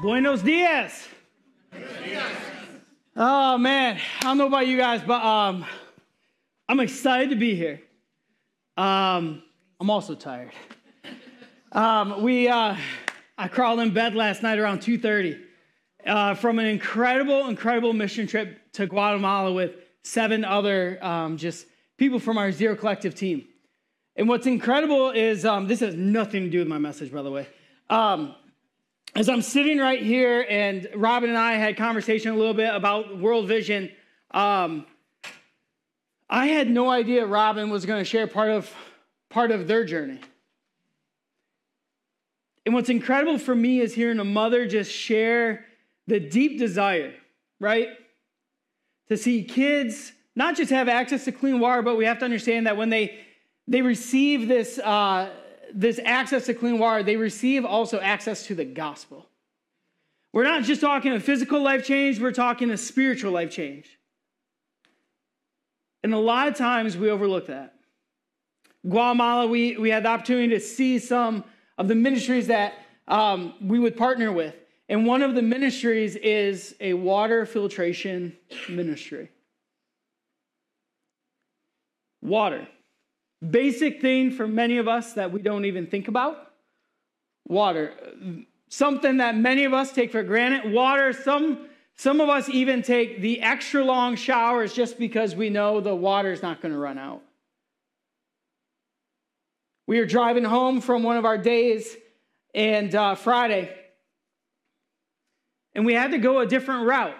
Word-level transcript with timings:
Buenos 0.00 0.42
dias. 0.42 1.08
Oh 3.16 3.58
man, 3.58 3.98
I 4.20 4.22
don't 4.22 4.38
know 4.38 4.46
about 4.46 4.68
you 4.68 4.76
guys, 4.76 5.02
but 5.04 5.20
um, 5.24 5.66
I'm 6.68 6.78
excited 6.78 7.30
to 7.30 7.36
be 7.36 7.56
here. 7.56 7.80
Um, 8.76 9.42
I'm 9.80 9.90
also 9.90 10.14
tired. 10.14 10.52
Um, 11.72 12.22
we, 12.22 12.46
uh, 12.46 12.76
I 13.36 13.48
crawled 13.48 13.80
in 13.80 13.92
bed 13.92 14.14
last 14.14 14.40
night 14.40 14.60
around 14.60 14.82
2:30 14.82 15.40
uh, 16.06 16.34
from 16.34 16.60
an 16.60 16.66
incredible, 16.66 17.48
incredible 17.48 17.92
mission 17.92 18.28
trip 18.28 18.70
to 18.74 18.86
Guatemala 18.86 19.52
with 19.52 19.72
seven 20.04 20.44
other 20.44 21.04
um, 21.04 21.36
just 21.36 21.66
people 21.96 22.20
from 22.20 22.38
our 22.38 22.52
Zero 22.52 22.76
Collective 22.76 23.16
team. 23.16 23.48
And 24.14 24.28
what's 24.28 24.46
incredible 24.46 25.10
is 25.10 25.44
um, 25.44 25.66
this 25.66 25.80
has 25.80 25.96
nothing 25.96 26.44
to 26.44 26.50
do 26.50 26.60
with 26.60 26.68
my 26.68 26.78
message, 26.78 27.12
by 27.12 27.22
the 27.22 27.32
way. 27.32 27.48
As 29.14 29.28
I'm 29.28 29.42
sitting 29.42 29.78
right 29.78 30.02
here, 30.02 30.46
and 30.48 30.88
Robin 30.94 31.30
and 31.30 31.38
I 31.38 31.54
had 31.54 31.76
conversation 31.76 32.32
a 32.32 32.36
little 32.36 32.54
bit 32.54 32.72
about 32.74 33.18
World 33.18 33.48
Vision. 33.48 33.90
Um, 34.30 34.86
I 36.28 36.46
had 36.46 36.70
no 36.70 36.90
idea 36.90 37.26
Robin 37.26 37.70
was 37.70 37.86
going 37.86 38.00
to 38.00 38.04
share 38.04 38.26
part 38.26 38.50
of 38.50 38.72
part 39.30 39.50
of 39.50 39.66
their 39.66 39.84
journey. 39.84 40.20
And 42.66 42.74
what's 42.74 42.90
incredible 42.90 43.38
for 43.38 43.54
me 43.54 43.80
is 43.80 43.94
hearing 43.94 44.18
a 44.18 44.24
mother 44.24 44.66
just 44.66 44.92
share 44.92 45.64
the 46.06 46.20
deep 46.20 46.58
desire, 46.58 47.14
right? 47.60 47.88
To 49.08 49.16
see 49.16 49.42
kids 49.42 50.12
not 50.36 50.54
just 50.54 50.70
have 50.70 50.88
access 50.88 51.24
to 51.24 51.32
clean 51.32 51.60
water, 51.60 51.80
but 51.80 51.96
we 51.96 52.04
have 52.04 52.18
to 52.18 52.26
understand 52.26 52.66
that 52.66 52.76
when 52.76 52.90
they 52.90 53.18
they 53.66 53.82
receive 53.82 54.48
this 54.48 54.78
uh, 54.78 55.30
this 55.74 56.00
access 56.04 56.46
to 56.46 56.54
clean 56.54 56.78
water, 56.78 57.02
they 57.02 57.16
receive 57.16 57.64
also 57.64 58.00
access 58.00 58.46
to 58.46 58.54
the 58.54 58.64
gospel. 58.64 59.26
We're 60.32 60.44
not 60.44 60.62
just 60.64 60.80
talking 60.80 61.12
a 61.12 61.20
physical 61.20 61.62
life 61.62 61.84
change, 61.84 62.20
we're 62.20 62.32
talking 62.32 62.70
a 62.70 62.76
spiritual 62.76 63.32
life 63.32 63.50
change. 63.50 63.98
And 66.02 66.14
a 66.14 66.18
lot 66.18 66.48
of 66.48 66.54
times 66.54 66.96
we 66.96 67.10
overlook 67.10 67.46
that. 67.46 67.74
Guatemala, 68.88 69.46
we, 69.46 69.76
we 69.76 69.90
had 69.90 70.04
the 70.04 70.08
opportunity 70.08 70.48
to 70.54 70.60
see 70.60 70.98
some 70.98 71.44
of 71.76 71.88
the 71.88 71.94
ministries 71.94 72.46
that 72.46 72.74
um, 73.08 73.54
we 73.60 73.78
would 73.78 73.96
partner 73.96 74.30
with. 74.30 74.54
And 74.88 75.06
one 75.06 75.22
of 75.22 75.34
the 75.34 75.42
ministries 75.42 76.16
is 76.16 76.74
a 76.80 76.94
water 76.94 77.44
filtration 77.44 78.36
ministry. 78.68 79.30
Water. 82.22 82.66
Basic 83.46 84.00
thing 84.00 84.30
for 84.30 84.48
many 84.48 84.78
of 84.78 84.88
us 84.88 85.12
that 85.12 85.32
we 85.32 85.40
don't 85.42 85.64
even 85.64 85.86
think 85.86 86.08
about. 86.08 86.52
Water. 87.46 87.94
Something 88.68 89.18
that 89.18 89.36
many 89.36 89.64
of 89.64 89.72
us 89.72 89.92
take 89.92 90.10
for 90.10 90.22
granted. 90.22 90.72
Water, 90.72 91.12
some, 91.12 91.68
some 91.96 92.20
of 92.20 92.28
us 92.28 92.48
even 92.48 92.82
take 92.82 93.20
the 93.20 93.40
extra 93.40 93.84
long 93.84 94.16
showers 94.16 94.72
just 94.72 94.98
because 94.98 95.36
we 95.36 95.50
know 95.50 95.80
the 95.80 95.94
water 95.94 96.32
is 96.32 96.42
not 96.42 96.60
going 96.60 96.72
to 96.72 96.78
run 96.78 96.98
out. 96.98 97.22
We 99.86 99.98
were 99.98 100.06
driving 100.06 100.44
home 100.44 100.80
from 100.80 101.02
one 101.02 101.16
of 101.16 101.24
our 101.24 101.38
days 101.38 101.96
and 102.54 102.94
uh, 102.94 103.14
Friday, 103.14 103.74
and 105.74 105.86
we 105.86 105.94
had 105.94 106.10
to 106.10 106.18
go 106.18 106.40
a 106.40 106.46
different 106.46 106.86
route. 106.86 107.16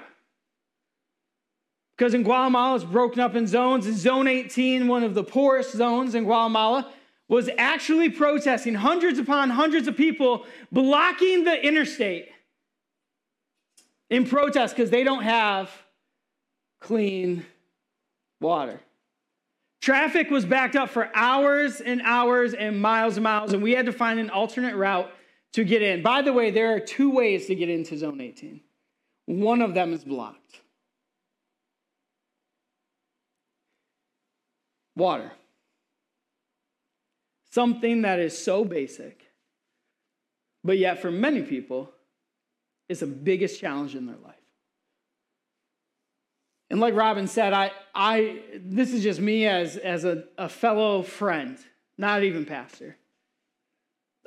Because 1.99 2.15
in 2.15 2.23
Guatemala, 2.23 2.77
it's 2.77 2.85
broken 2.85 3.19
up 3.19 3.35
in 3.35 3.49
zones. 3.49 3.87
And 3.87 3.97
zone 3.97 4.29
18, 4.29 4.87
one 4.87 5.03
of 5.03 5.15
the 5.15 5.25
poorest 5.25 5.73
zones 5.73 6.15
in 6.15 6.25
Guatemala, 6.25 6.93
was 7.27 7.51
actually 7.59 8.09
protesting, 8.09 8.75
hundreds 8.75 9.19
upon 9.19 9.51
hundreds 9.51 9.89
of 9.89 9.97
people 9.97 10.47
blocking 10.73 11.45
the 11.45 11.67
interstate 11.67 12.31
in 14.09 14.25
protest 14.25 14.75
because 14.75 14.91
they 14.91 15.05
don't 15.05 15.25
have 15.25 15.71
clean 16.81 17.45
water. 18.41 18.81
Traffic 19.83 20.31
was 20.31 20.47
backed 20.47 20.77
up 20.77 20.89
for 20.89 21.11
hours 21.15 21.81
and 21.81 22.01
hours 22.03 22.55
and 22.55 22.81
miles 22.81 23.17
and 23.17 23.25
miles, 23.25 23.53
and 23.53 23.63
we 23.63 23.73
had 23.73 23.87
to 23.87 23.93
find 23.93 24.19
an 24.19 24.31
alternate 24.31 24.77
route 24.77 25.11
to 25.53 25.65
get 25.65 25.83
in. 25.83 26.03
By 26.03 26.23
the 26.23 26.33
way, 26.33 26.51
there 26.51 26.75
are 26.75 26.81
two 26.81 27.11
ways 27.11 27.47
to 27.47 27.55
get 27.55 27.69
into 27.69 27.99
Zone 27.99 28.21
18. 28.21 28.61
One 29.27 29.61
of 29.61 29.75
them 29.75 29.93
is 29.93 30.05
blocked. 30.05 30.61
Water. 34.99 35.33
Something 37.51 38.03
that 38.03 38.19
is 38.19 38.37
so 38.37 38.65
basic, 38.65 39.27
but 40.63 40.77
yet 40.77 41.01
for 41.01 41.11
many 41.11 41.43
people 41.43 41.91
is 42.89 43.01
the 43.01 43.07
biggest 43.07 43.61
challenge 43.61 43.95
in 43.95 44.07
their 44.07 44.17
life. 44.23 44.35
And 46.71 46.81
like 46.81 46.95
Robin 46.95 47.27
said, 47.27 47.55
I, 47.55 47.73
I, 47.95 48.43
this 48.55 48.93
is 48.93 49.03
just 49.03 49.21
me 49.21 49.47
as, 49.47 49.79
as 49.79 50.05
a, 50.05 50.25
a 50.37 50.49
fellow 50.49 51.03
friend, 51.03 51.57
not 51.97 52.23
even 52.23 52.45
pastor. 52.45 52.97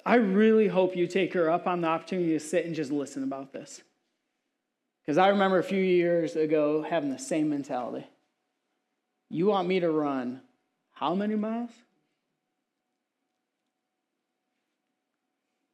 I 0.03 0.15
really 0.15 0.67
hope 0.67 0.95
you 0.95 1.05
take 1.05 1.33
her 1.33 1.51
up 1.51 1.67
on 1.67 1.81
the 1.81 1.87
opportunity 1.87 2.31
to 2.31 2.39
sit 2.39 2.65
and 2.65 2.73
just 2.73 2.91
listen 2.91 3.23
about 3.23 3.53
this. 3.53 3.81
Because 5.05 5.19
I 5.19 5.27
remember 5.29 5.59
a 5.59 5.63
few 5.63 5.83
years 5.83 6.35
ago 6.35 6.81
having 6.81 7.11
the 7.11 7.19
same 7.19 7.49
mentality. 7.49 8.07
You 9.29 9.47
want 9.47 9.67
me 9.67 9.79
to 9.79 9.91
run 9.91 10.41
how 11.01 11.15
many 11.15 11.35
miles? 11.35 11.71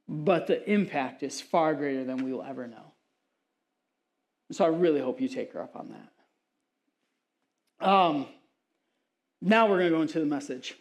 But 0.07 0.47
the 0.47 0.67
impact 0.71 1.21
is 1.21 1.41
far 1.41 1.75
greater 1.75 2.05
than 2.05 2.23
we 2.23 2.31
will 2.31 2.43
ever 2.43 2.65
know. 2.65 2.93
So 4.53 4.63
I 4.63 4.69
really 4.69 5.01
hope 5.01 5.19
you 5.19 5.27
take 5.27 5.51
her 5.51 5.61
up 5.61 5.75
on 5.75 5.93
that. 7.79 7.85
Um, 7.85 8.27
now 9.41 9.67
we're 9.67 9.79
going 9.79 9.89
to 9.89 9.95
go 9.97 10.01
into 10.01 10.21
the 10.21 10.25
message. 10.25 10.75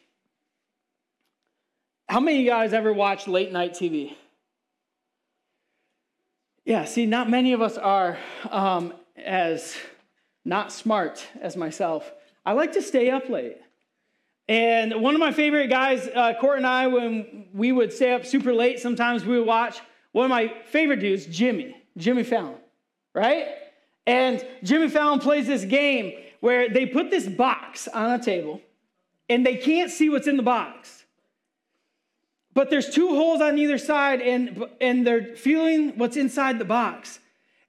How 2.09 2.21
many 2.21 2.39
of 2.39 2.45
you 2.45 2.51
guys 2.51 2.73
ever 2.73 2.93
watch 2.93 3.27
late 3.27 3.51
night 3.51 3.73
TV? 3.73 4.15
Yeah, 6.65 6.85
see, 6.85 7.05
not 7.05 7.29
many 7.29 7.53
of 7.53 7.61
us 7.61 7.77
are 7.77 8.17
um, 8.49 8.95
as 9.17 9.77
not 10.45 10.71
smart 10.71 11.27
as 11.41 11.57
myself. 11.57 12.13
I 12.45 12.53
like 12.53 12.73
to 12.75 12.83
stay 12.83 13.11
up 13.11 13.29
late. 13.29 13.57
And 14.49 15.01
one 15.01 15.15
of 15.15 15.21
my 15.21 15.33
favorite 15.33 15.69
guys, 15.69 16.09
uh, 16.15 16.35
Court 16.41 16.59
and 16.59 16.67
I, 16.67 16.87
when 16.87 17.47
we 17.53 17.73
would 17.73 17.93
stay 17.93 18.13
up 18.13 18.25
super 18.25 18.53
late, 18.53 18.79
sometimes 18.79 19.25
we 19.25 19.39
would 19.39 19.47
watch 19.47 19.81
one 20.13 20.25
of 20.25 20.31
my 20.31 20.53
favorite 20.67 21.01
dudes, 21.01 21.27
Jimmy, 21.27 21.77
Jimmy 21.97 22.23
Fallon, 22.23 22.55
right? 23.13 23.49
And 24.07 24.47
Jimmy 24.63 24.89
Fallon 24.89 25.19
plays 25.19 25.47
this 25.47 25.65
game 25.65 26.13
where 26.41 26.69
they 26.69 26.87
put 26.87 27.11
this 27.11 27.27
box 27.27 27.89
on 27.89 28.13
a 28.13 28.23
table 28.23 28.61
and 29.29 29.45
they 29.45 29.57
can't 29.57 29.91
see 29.91 30.09
what's 30.09 30.29
in 30.29 30.37
the 30.37 30.43
box. 30.43 31.05
But 32.55 32.71
there's 32.71 32.89
two 32.89 33.09
holes 33.09 33.41
on 33.41 33.59
either 33.59 33.79
side 33.79 34.23
and, 34.23 34.65
and 34.81 35.07
they're 35.07 35.37
feeling 35.37 35.99
what's 35.99 36.17
inside 36.17 36.59
the 36.59 36.65
box. 36.65 37.19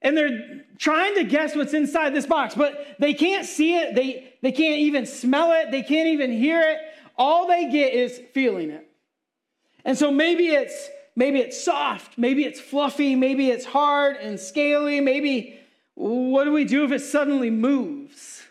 And 0.00 0.16
they're 0.16 0.64
trying 0.78 1.16
to 1.16 1.24
guess 1.24 1.56
what's 1.56 1.74
inside 1.74 2.14
this 2.14 2.26
box, 2.26 2.54
but 2.54 2.96
they 2.98 3.14
can't 3.14 3.44
see 3.44 3.76
it. 3.76 3.94
They, 3.94 4.32
they 4.42 4.52
can't 4.52 4.78
even 4.78 5.06
smell 5.06 5.52
it. 5.52 5.70
They 5.70 5.82
can't 5.82 6.08
even 6.08 6.30
hear 6.30 6.60
it. 6.62 6.78
All 7.16 7.48
they 7.48 7.70
get 7.70 7.92
is 7.92 8.20
feeling 8.32 8.70
it. 8.70 8.88
And 9.84 9.98
so 9.98 10.10
maybe 10.10 10.48
it's 10.48 10.88
maybe 11.16 11.40
it's 11.40 11.60
soft, 11.60 12.16
maybe 12.16 12.44
it's 12.44 12.60
fluffy, 12.60 13.16
maybe 13.16 13.50
it's 13.50 13.64
hard 13.64 14.16
and 14.16 14.38
scaly, 14.38 15.00
maybe 15.00 15.58
what 15.94 16.44
do 16.44 16.52
we 16.52 16.64
do 16.64 16.84
if 16.84 16.92
it 16.92 17.00
suddenly 17.00 17.50
moves? 17.50 18.42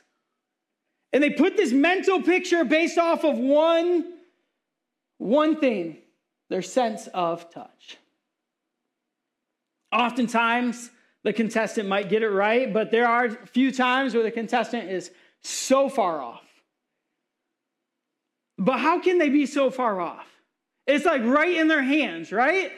And 1.13 1.23
they 1.23 1.29
put 1.29 1.55
this 1.55 1.71
mental 1.71 2.21
picture 2.21 2.65
based 2.65 2.97
off 2.97 3.23
of 3.23 3.37
one 3.37 4.13
one 5.17 5.59
thing, 5.59 5.97
their 6.49 6.61
sense 6.61 7.07
of 7.07 7.49
touch. 7.49 7.97
Oftentimes, 9.91 10.91
the 11.27 11.33
contestant 11.33 11.89
might 11.89 12.07
get 12.07 12.23
it 12.23 12.29
right, 12.29 12.71
but 12.71 12.89
there 12.89 13.05
are 13.05 13.25
a 13.25 13.47
few 13.47 13.69
times 13.69 14.13
where 14.13 14.23
the 14.23 14.31
contestant 14.31 14.89
is 14.89 15.11
so 15.41 15.89
far 15.89 16.21
off. 16.21 16.45
But 18.57 18.79
how 18.79 19.01
can 19.01 19.17
they 19.17 19.27
be 19.27 19.45
so 19.45 19.69
far 19.69 19.99
off? 19.99 20.25
It's 20.85 21.03
like 21.03 21.21
right 21.25 21.57
in 21.57 21.67
their 21.67 21.83
hands, 21.83 22.31
right? 22.31 22.71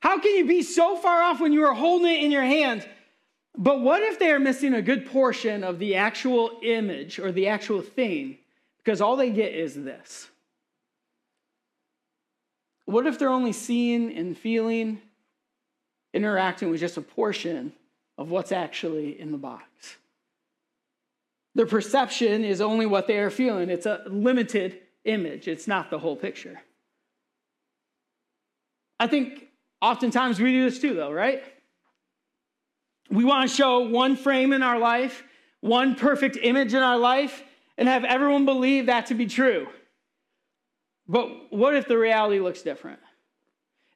How 0.00 0.18
can 0.18 0.34
you 0.34 0.44
be 0.48 0.62
so 0.62 0.96
far 0.96 1.22
off 1.22 1.40
when 1.40 1.52
you 1.52 1.62
are 1.64 1.74
holding 1.74 2.10
it 2.10 2.24
in 2.24 2.32
your 2.32 2.42
hand? 2.42 2.84
But 3.56 3.82
what 3.82 4.02
if 4.02 4.18
they 4.18 4.32
are 4.32 4.40
missing 4.40 4.74
a 4.74 4.82
good 4.82 5.06
portion 5.06 5.62
of 5.62 5.78
the 5.78 5.94
actual 5.94 6.58
image 6.60 7.20
or 7.20 7.30
the 7.30 7.46
actual 7.46 7.82
thing 7.82 8.36
because 8.78 9.00
all 9.00 9.14
they 9.14 9.30
get 9.30 9.54
is 9.54 9.76
this? 9.76 10.26
What 12.84 13.06
if 13.06 13.16
they're 13.16 13.28
only 13.28 13.52
seeing 13.52 14.12
and 14.16 14.36
feeling, 14.36 15.00
interacting 16.12 16.68
with 16.68 16.80
just 16.80 16.96
a 16.96 17.00
portion 17.00 17.72
of 18.18 18.30
what's 18.30 18.52
actually 18.52 19.20
in 19.20 19.32
the 19.32 19.38
box. 19.38 19.96
Their 21.54 21.66
perception 21.66 22.44
is 22.44 22.60
only 22.60 22.86
what 22.86 23.06
they 23.06 23.18
are 23.18 23.30
feeling. 23.30 23.68
It's 23.68 23.86
a 23.86 24.02
limited 24.06 24.80
image, 25.04 25.48
it's 25.48 25.66
not 25.66 25.90
the 25.90 25.98
whole 25.98 26.16
picture. 26.16 26.62
I 29.00 29.08
think 29.08 29.48
oftentimes 29.80 30.38
we 30.40 30.52
do 30.52 30.64
this 30.70 30.78
too, 30.78 30.94
though, 30.94 31.10
right? 31.10 31.42
We 33.10 33.24
want 33.24 33.50
to 33.50 33.54
show 33.54 33.80
one 33.80 34.16
frame 34.16 34.52
in 34.52 34.62
our 34.62 34.78
life, 34.78 35.24
one 35.60 35.96
perfect 35.96 36.38
image 36.40 36.72
in 36.72 36.82
our 36.82 36.96
life, 36.96 37.42
and 37.76 37.88
have 37.88 38.04
everyone 38.04 38.44
believe 38.44 38.86
that 38.86 39.06
to 39.06 39.14
be 39.14 39.26
true. 39.26 39.66
But 41.08 41.52
what 41.52 41.74
if 41.74 41.88
the 41.88 41.98
reality 41.98 42.38
looks 42.38 42.62
different? 42.62 43.00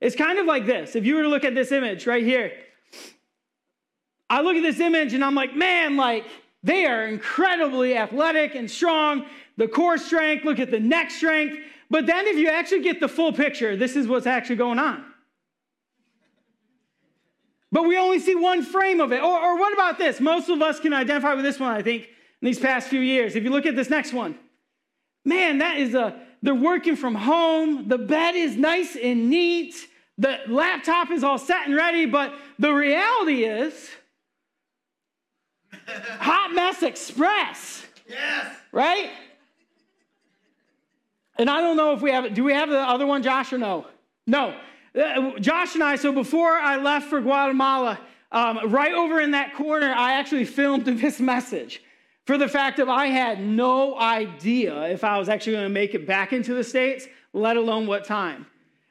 It's 0.00 0.16
kind 0.16 0.38
of 0.38 0.46
like 0.46 0.66
this. 0.66 0.96
If 0.96 1.06
you 1.06 1.14
were 1.14 1.22
to 1.22 1.28
look 1.28 1.44
at 1.44 1.54
this 1.54 1.72
image 1.72 2.06
right 2.06 2.24
here, 2.24 2.52
I 4.28 4.40
look 4.40 4.56
at 4.56 4.62
this 4.62 4.80
image 4.80 5.14
and 5.14 5.24
I'm 5.24 5.34
like, 5.34 5.54
man, 5.54 5.96
like 5.96 6.24
they 6.62 6.86
are 6.86 7.06
incredibly 7.06 7.96
athletic 7.96 8.54
and 8.54 8.70
strong. 8.70 9.26
The 9.56 9.68
core 9.68 9.98
strength, 9.98 10.44
look 10.44 10.58
at 10.58 10.70
the 10.70 10.80
neck 10.80 11.10
strength. 11.10 11.56
But 11.88 12.06
then 12.06 12.26
if 12.26 12.36
you 12.36 12.48
actually 12.48 12.82
get 12.82 13.00
the 13.00 13.08
full 13.08 13.32
picture, 13.32 13.76
this 13.76 13.94
is 13.94 14.08
what's 14.08 14.26
actually 14.26 14.56
going 14.56 14.78
on. 14.78 15.04
But 17.70 17.84
we 17.84 17.98
only 17.98 18.18
see 18.18 18.34
one 18.34 18.62
frame 18.62 19.00
of 19.00 19.12
it. 19.12 19.22
Or, 19.22 19.40
or 19.40 19.58
what 19.58 19.72
about 19.72 19.98
this? 19.98 20.20
Most 20.20 20.48
of 20.48 20.62
us 20.62 20.80
can 20.80 20.92
identify 20.92 21.34
with 21.34 21.44
this 21.44 21.60
one, 21.60 21.70
I 21.70 21.82
think, 21.82 22.04
in 22.04 22.46
these 22.46 22.58
past 22.58 22.88
few 22.88 23.00
years. 23.00 23.36
If 23.36 23.44
you 23.44 23.50
look 23.50 23.66
at 23.66 23.76
this 23.76 23.90
next 23.90 24.12
one, 24.12 24.38
man, 25.24 25.58
that 25.58 25.76
is 25.76 25.94
a, 25.94 26.20
they're 26.42 26.54
working 26.54 26.96
from 26.96 27.14
home. 27.14 27.88
The 27.88 27.98
bed 27.98 28.34
is 28.34 28.56
nice 28.56 28.96
and 28.96 29.30
neat. 29.30 29.74
The 30.18 30.38
laptop 30.48 31.10
is 31.10 31.22
all 31.22 31.38
set 31.38 31.66
and 31.66 31.76
ready. 31.76 32.06
But 32.06 32.34
the 32.58 32.72
reality 32.72 33.44
is, 33.44 33.90
Hot 36.20 36.52
Mess 36.54 36.82
Express. 36.82 37.86
Yes. 38.08 38.54
Right? 38.72 39.10
And 41.38 41.50
I 41.50 41.60
don't 41.60 41.76
know 41.76 41.92
if 41.92 42.00
we 42.00 42.10
have 42.10 42.24
it. 42.24 42.34
Do 42.34 42.44
we 42.44 42.52
have 42.52 42.70
the 42.70 42.78
other 42.78 43.06
one, 43.06 43.22
Josh, 43.22 43.52
or 43.52 43.58
no? 43.58 43.86
No. 44.26 44.56
Uh, 44.94 45.38
Josh 45.38 45.74
and 45.74 45.84
I, 45.84 45.96
so 45.96 46.12
before 46.12 46.52
I 46.52 46.76
left 46.76 47.08
for 47.08 47.20
Guatemala, 47.20 48.00
um, 48.32 48.70
right 48.70 48.92
over 48.92 49.20
in 49.20 49.32
that 49.32 49.54
corner, 49.54 49.92
I 49.92 50.14
actually 50.14 50.44
filmed 50.44 50.84
this 50.86 51.20
message 51.20 51.82
for 52.24 52.38
the 52.38 52.48
fact 52.48 52.78
of 52.78 52.88
I 52.88 53.06
had 53.06 53.40
no 53.40 53.98
idea 53.98 54.82
if 54.84 55.04
I 55.04 55.18
was 55.18 55.28
actually 55.28 55.52
going 55.52 55.66
to 55.66 55.70
make 55.70 55.94
it 55.94 56.06
back 56.06 56.32
into 56.32 56.54
the 56.54 56.64
States, 56.64 57.06
let 57.32 57.56
alone 57.56 57.86
what 57.86 58.04
time. 58.04 58.46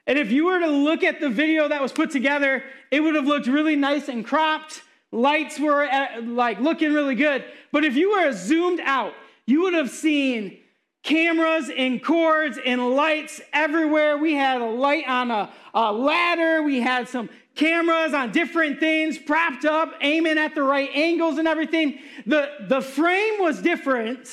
And 0.07 0.19
if 0.19 0.31
you 0.31 0.45
were 0.45 0.59
to 0.59 0.67
look 0.67 1.03
at 1.03 1.19
the 1.19 1.29
video 1.29 1.67
that 1.67 1.81
was 1.81 1.91
put 1.91 2.11
together, 2.11 2.63
it 2.91 2.99
would 2.99 3.15
have 3.15 3.25
looked 3.25 3.47
really 3.47 3.75
nice 3.75 4.07
and 4.07 4.23
cropped. 4.23 4.83
Lights 5.15 5.57
were 5.57 5.83
at, 5.83 6.17
uh, 6.17 6.21
like 6.23 6.59
looking 6.59 6.93
really 6.93 7.15
good. 7.15 7.45
But 7.71 7.85
if 7.85 7.95
you 7.95 8.11
were 8.11 8.33
zoomed 8.33 8.81
out, 8.81 9.13
you 9.45 9.61
would 9.61 9.73
have 9.73 9.89
seen 9.89 10.57
cameras 11.03 11.71
and 11.75 12.03
cords 12.03 12.59
and 12.63 12.95
lights 12.95 13.39
everywhere. 13.53 14.17
We 14.17 14.33
had 14.33 14.61
a 14.61 14.65
light 14.65 15.07
on 15.07 15.31
a, 15.31 15.49
a, 15.73 15.93
ladder. 15.93 16.63
We 16.63 16.81
had 16.81 17.07
some 17.07 17.29
cameras 17.55 18.13
on 18.13 18.33
different 18.33 18.81
things 18.81 19.17
propped 19.17 19.63
up, 19.63 19.93
aiming 20.01 20.37
at 20.37 20.53
the 20.53 20.63
right 20.63 20.89
angles 20.93 21.37
and 21.37 21.47
everything. 21.47 21.99
The, 22.25 22.49
the 22.67 22.81
frame 22.81 23.39
was 23.39 23.61
different 23.61 24.27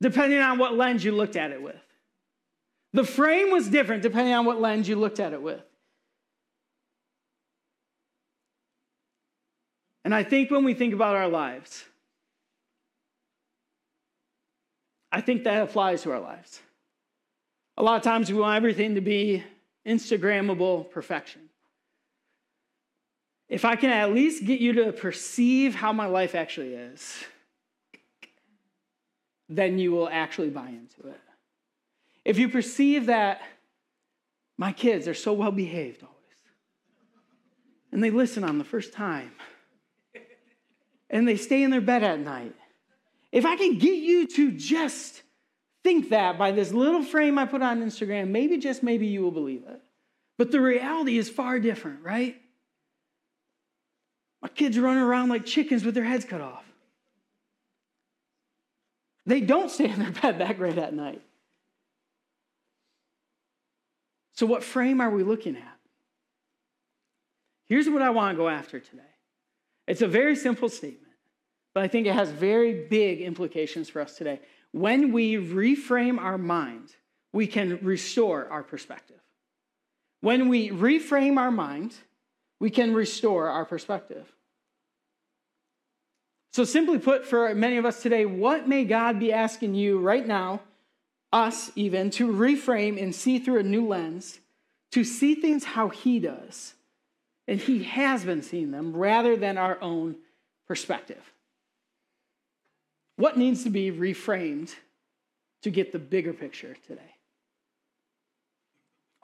depending 0.00 0.40
on 0.40 0.58
what 0.58 0.74
lens 0.74 1.04
you 1.04 1.12
looked 1.12 1.36
at 1.36 1.52
it 1.52 1.62
with. 1.62 1.76
The 2.94 3.04
frame 3.04 3.52
was 3.52 3.68
different 3.68 4.02
depending 4.02 4.34
on 4.34 4.44
what 4.44 4.60
lens 4.60 4.88
you 4.88 4.96
looked 4.96 5.20
at 5.20 5.32
it 5.32 5.42
with. 5.42 5.62
And 10.08 10.14
I 10.14 10.22
think 10.22 10.50
when 10.50 10.64
we 10.64 10.72
think 10.72 10.94
about 10.94 11.16
our 11.16 11.28
lives, 11.28 11.84
I 15.12 15.20
think 15.20 15.44
that 15.44 15.60
applies 15.60 16.00
to 16.04 16.12
our 16.12 16.18
lives. 16.18 16.62
A 17.76 17.82
lot 17.82 17.98
of 17.98 18.02
times 18.04 18.32
we 18.32 18.38
want 18.38 18.56
everything 18.56 18.94
to 18.94 19.02
be 19.02 19.44
Instagrammable 19.86 20.90
perfection. 20.90 21.50
If 23.50 23.66
I 23.66 23.76
can 23.76 23.90
at 23.90 24.14
least 24.14 24.46
get 24.46 24.60
you 24.60 24.72
to 24.82 24.92
perceive 24.92 25.74
how 25.74 25.92
my 25.92 26.06
life 26.06 26.34
actually 26.34 26.72
is, 26.72 27.22
then 29.46 29.78
you 29.78 29.92
will 29.92 30.08
actually 30.08 30.48
buy 30.48 30.68
into 30.68 31.06
it. 31.10 31.20
If 32.24 32.38
you 32.38 32.48
perceive 32.48 33.04
that 33.06 33.42
my 34.56 34.72
kids 34.72 35.06
are 35.06 35.12
so 35.12 35.34
well 35.34 35.52
behaved 35.52 36.02
always, 36.02 36.16
and 37.92 38.02
they 38.02 38.08
listen 38.08 38.42
on 38.42 38.56
the 38.56 38.64
first 38.64 38.94
time, 38.94 39.32
and 41.10 41.26
they 41.26 41.36
stay 41.36 41.62
in 41.62 41.70
their 41.70 41.80
bed 41.80 42.02
at 42.02 42.20
night, 42.20 42.54
if 43.32 43.44
I 43.44 43.56
can 43.56 43.78
get 43.78 43.96
you 43.96 44.26
to 44.26 44.52
just 44.52 45.22
think 45.84 46.10
that 46.10 46.38
by 46.38 46.52
this 46.52 46.72
little 46.72 47.02
frame 47.02 47.38
I 47.38 47.46
put 47.46 47.62
on 47.62 47.82
Instagram, 47.82 48.28
maybe 48.28 48.58
just 48.58 48.82
maybe 48.82 49.06
you 49.06 49.22
will 49.22 49.30
believe 49.30 49.64
it. 49.66 49.80
But 50.36 50.50
the 50.50 50.60
reality 50.60 51.18
is 51.18 51.28
far 51.28 51.58
different, 51.58 52.02
right? 52.02 52.40
My 54.40 54.48
kids 54.48 54.78
running 54.78 55.02
around 55.02 55.30
like 55.30 55.44
chickens 55.44 55.84
with 55.84 55.94
their 55.94 56.04
heads 56.04 56.24
cut 56.24 56.40
off. 56.40 56.64
They 59.26 59.40
don't 59.40 59.70
stay 59.70 59.90
in 59.90 59.98
their 59.98 60.10
bed 60.10 60.38
that 60.38 60.56
great 60.56 60.78
at 60.78 60.94
night. 60.94 61.22
So, 64.34 64.46
what 64.46 64.62
frame 64.62 65.00
are 65.00 65.10
we 65.10 65.24
looking 65.24 65.56
at? 65.56 65.78
Here's 67.68 67.88
what 67.88 68.02
I 68.02 68.10
want 68.10 68.34
to 68.34 68.36
go 68.36 68.48
after 68.48 68.78
today 68.78 69.02
it's 69.88 70.02
a 70.02 70.08
very 70.08 70.36
simple 70.36 70.68
statement 70.68 71.08
but 71.78 71.84
I 71.84 71.86
think 71.88 72.08
it 72.08 72.14
has 72.14 72.30
very 72.30 72.88
big 72.88 73.20
implications 73.20 73.88
for 73.88 74.02
us 74.02 74.16
today. 74.16 74.40
When 74.72 75.12
we 75.12 75.36
reframe 75.36 76.18
our 76.18 76.36
mind, 76.36 76.88
we 77.32 77.46
can 77.46 77.78
restore 77.82 78.48
our 78.50 78.64
perspective. 78.64 79.20
When 80.20 80.48
we 80.48 80.70
reframe 80.70 81.38
our 81.38 81.52
mind, 81.52 81.94
we 82.58 82.70
can 82.70 82.94
restore 82.94 83.48
our 83.48 83.64
perspective. 83.64 84.32
So, 86.52 86.64
simply 86.64 86.98
put, 86.98 87.24
for 87.24 87.54
many 87.54 87.76
of 87.76 87.86
us 87.86 88.02
today, 88.02 88.26
what 88.26 88.66
may 88.66 88.84
God 88.84 89.20
be 89.20 89.32
asking 89.32 89.76
you 89.76 90.00
right 90.00 90.26
now, 90.26 90.62
us 91.32 91.70
even, 91.76 92.10
to 92.10 92.26
reframe 92.26 93.00
and 93.00 93.14
see 93.14 93.38
through 93.38 93.60
a 93.60 93.62
new 93.62 93.86
lens, 93.86 94.40
to 94.90 95.04
see 95.04 95.36
things 95.36 95.62
how 95.62 95.90
He 95.90 96.18
does? 96.18 96.74
And 97.48 97.58
He 97.58 97.82
has 97.84 98.24
been 98.24 98.42
seeing 98.42 98.70
them 98.70 98.94
rather 98.94 99.36
than 99.36 99.58
our 99.58 99.78
own 99.82 100.16
perspective. 100.68 101.32
What 103.16 103.36
needs 103.36 103.64
to 103.64 103.70
be 103.70 103.90
reframed 103.90 104.72
to 105.62 105.70
get 105.70 105.90
the 105.90 105.98
bigger 105.98 106.32
picture 106.32 106.76
today? 106.86 107.14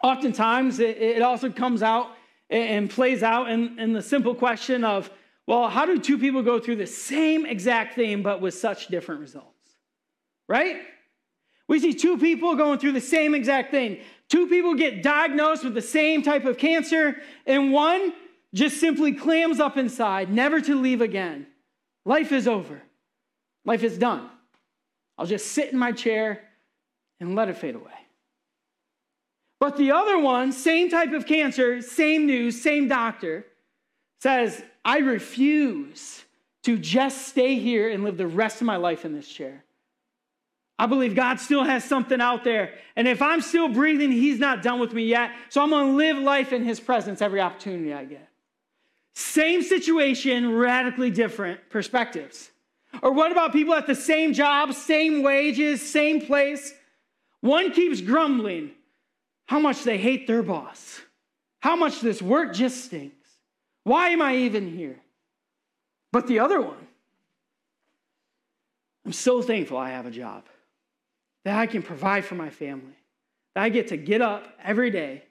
Oftentimes, 0.03 0.81
it 0.81 1.23
also 1.23 1.51
comes 1.51 1.83
out 1.83 2.09
and 2.51 2.91
plays 2.91 3.23
out 3.23 3.49
in, 3.49 3.93
the 3.93 4.03
simple 4.03 4.35
question 4.35 4.85
of, 4.85 5.11
well, 5.47 5.69
how 5.69 5.87
do 5.87 5.99
two 5.99 6.19
people 6.19 6.43
go 6.43 6.59
through 6.59 6.77
the 6.77 6.87
same 6.87 7.47
exact 7.47 7.95
thing 7.95 8.23
but 8.23 8.41
with 8.41 8.55
such 8.55 8.89
different 8.89 9.21
results? 9.21 9.49
Right? 10.49 10.83
We 11.69 11.81
see 11.81 11.95
two 11.95 12.19
people 12.19 12.55
going 12.55 12.79
through 12.79 12.93
the 12.93 13.01
same 13.01 13.35
exact 13.35 13.71
thing. 13.71 14.01
Two 14.31 14.47
people 14.47 14.75
get 14.75 15.03
diagnosed 15.03 15.65
with 15.65 15.75
the 15.75 15.83
same 15.83 16.23
type 16.23 16.45
of 16.45 16.59
cancer, 16.59 17.17
and 17.47 17.73
one 17.73 18.13
just 18.55 18.79
simply 18.79 19.13
clams 19.13 19.61
up 19.61 19.77
inside, 19.77 20.33
never 20.33 20.61
to 20.61 20.81
leave 20.81 21.01
again. 21.01 21.47
Life 22.05 22.33
is 22.33 22.47
over. 22.49 22.81
Life 23.65 23.83
is 23.83 23.99
done. 23.99 24.29
I'll 25.19 25.27
just 25.27 25.53
sit 25.53 25.73
in 25.73 25.79
my 25.79 25.93
chair 25.93 26.43
and 27.21 27.35
let 27.35 27.49
it 27.49 27.57
fade 27.57 27.75
away. 27.75 27.93
But 29.61 29.77
the 29.77 29.93
other 29.93 30.19
one, 30.19 30.53
same 30.53 30.91
type 30.91 31.13
of 31.13 31.27
cancer, 31.27 31.81
same 31.81 32.27
news, 32.27 32.61
same 32.61 32.89
doctor, 32.89 33.47
says, 34.21 34.63
I 34.85 34.99
refuse 34.99 36.25
to 36.65 36.77
just 36.79 37.29
stay 37.29 37.59
here 37.59 37.91
and 37.91 38.05
live 38.05 38.17
the 38.17 38.27
rest 38.27 38.61
of 38.61 38.67
my 38.67 38.77
life 38.77 39.05
in 39.05 39.15
this 39.15 39.29
chair. 39.29 39.64
I 40.79 40.87
believe 40.87 41.15
God 41.15 41.39
still 41.39 41.63
has 41.65 41.85
something 41.85 42.21
out 42.21 42.43
there. 42.43 42.75
And 42.97 43.07
if 43.07 43.23
I'm 43.23 43.41
still 43.41 43.69
breathing, 43.69 44.11
He's 44.11 44.39
not 44.39 44.63
done 44.63 44.81
with 44.81 44.93
me 44.93 45.05
yet. 45.05 45.31
So 45.49 45.63
I'm 45.63 45.71
going 45.71 45.87
to 45.89 45.93
live 45.93 46.19
life 46.19 46.53
in 46.53 46.65
His 46.65 46.81
presence 46.81 47.23
every 47.23 47.41
opportunity 47.41 47.95
I 47.95 48.05
get. 48.05 48.29
Same 49.15 49.63
situation, 49.63 50.55
radically 50.57 51.11
different 51.11 51.61
perspectives. 51.71 52.51
Or 53.03 53.13
what 53.13 53.33
about 53.33 53.53
people 53.53 53.75
at 53.75 53.87
the 53.87 53.95
same 53.95 54.33
job, 54.33 54.75
same 54.75 55.23
wages, 55.23 55.81
same 55.81 56.21
place? 56.21 56.75
One 57.41 57.73
keeps 57.73 58.01
grumbling 58.01 58.73
how 59.47 59.61
much 59.61 59.85
they 59.85 59.99
hate 59.99 60.27
their 60.27 60.43
boss, 60.43 61.01
how 61.61 61.77
much 61.77 62.01
this 62.01 62.23
work 62.23 62.55
just 62.55 62.85
stinks. 62.87 63.29
Why 63.85 64.09
am 64.09 64.23
I 64.23 64.37
even 64.37 64.75
here? 64.75 64.99
But 66.11 66.27
the 66.27 66.39
other 66.39 66.61
one, 66.61 66.87
I'm 69.05 69.13
so 69.13 69.43
thankful 69.43 69.77
I 69.77 69.91
have 69.91 70.07
a 70.07 70.11
job, 70.11 70.45
that 71.45 71.59
I 71.59 71.67
can 71.67 71.83
provide 71.83 72.25
for 72.25 72.35
my 72.35 72.51
family, 72.51 72.97
that 73.55 73.63
I 73.63 73.69
get 73.69 73.89
to 73.89 73.97
get 73.97 74.23
up 74.23 74.47
every 74.63 74.91
day 74.91 75.23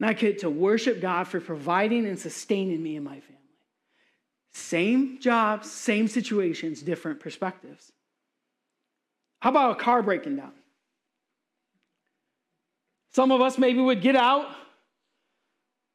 and 0.00 0.10
I 0.10 0.12
get 0.12 0.40
to 0.40 0.50
worship 0.50 1.00
God 1.00 1.28
for 1.28 1.40
providing 1.40 2.06
and 2.06 2.18
sustaining 2.18 2.82
me 2.82 2.96
and 2.96 3.04
my 3.04 3.20
family. 3.20 3.38
Same 4.52 5.18
jobs, 5.20 5.70
same 5.70 6.08
situations, 6.08 6.82
different 6.82 7.20
perspectives. 7.20 7.92
How 9.40 9.50
about 9.50 9.72
a 9.72 9.74
car 9.76 10.02
breaking 10.02 10.36
down? 10.36 10.52
Some 13.14 13.30
of 13.30 13.40
us 13.40 13.58
maybe 13.58 13.80
would 13.80 14.00
get 14.00 14.16
out, 14.16 14.48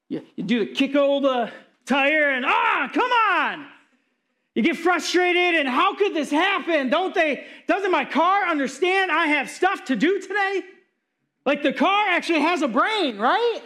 you, 0.10 0.22
you 0.36 0.44
do 0.44 0.60
the 0.60 0.74
kick 0.74 0.94
the 0.94 1.52
tire, 1.86 2.30
and 2.30 2.46
ah, 2.46 2.90
come 2.94 3.12
on, 3.12 3.68
You 4.58 4.64
get 4.64 4.76
frustrated, 4.76 5.54
and 5.54 5.70
how 5.70 5.94
could 5.94 6.16
this 6.16 6.32
happen? 6.32 6.90
Don't 6.90 7.14
they, 7.14 7.46
doesn't 7.68 7.92
my 7.92 8.04
car 8.04 8.48
understand 8.48 9.12
I 9.12 9.28
have 9.28 9.52
stuff 9.52 9.86
to 9.86 9.96
do 9.96 10.20
today? 10.20 10.64
Like 11.46 11.62
the 11.62 11.72
car 11.72 12.08
actually 12.10 12.40
has 12.40 12.64
a 12.64 12.68
brain, 12.68 13.20
right? 13.20 13.60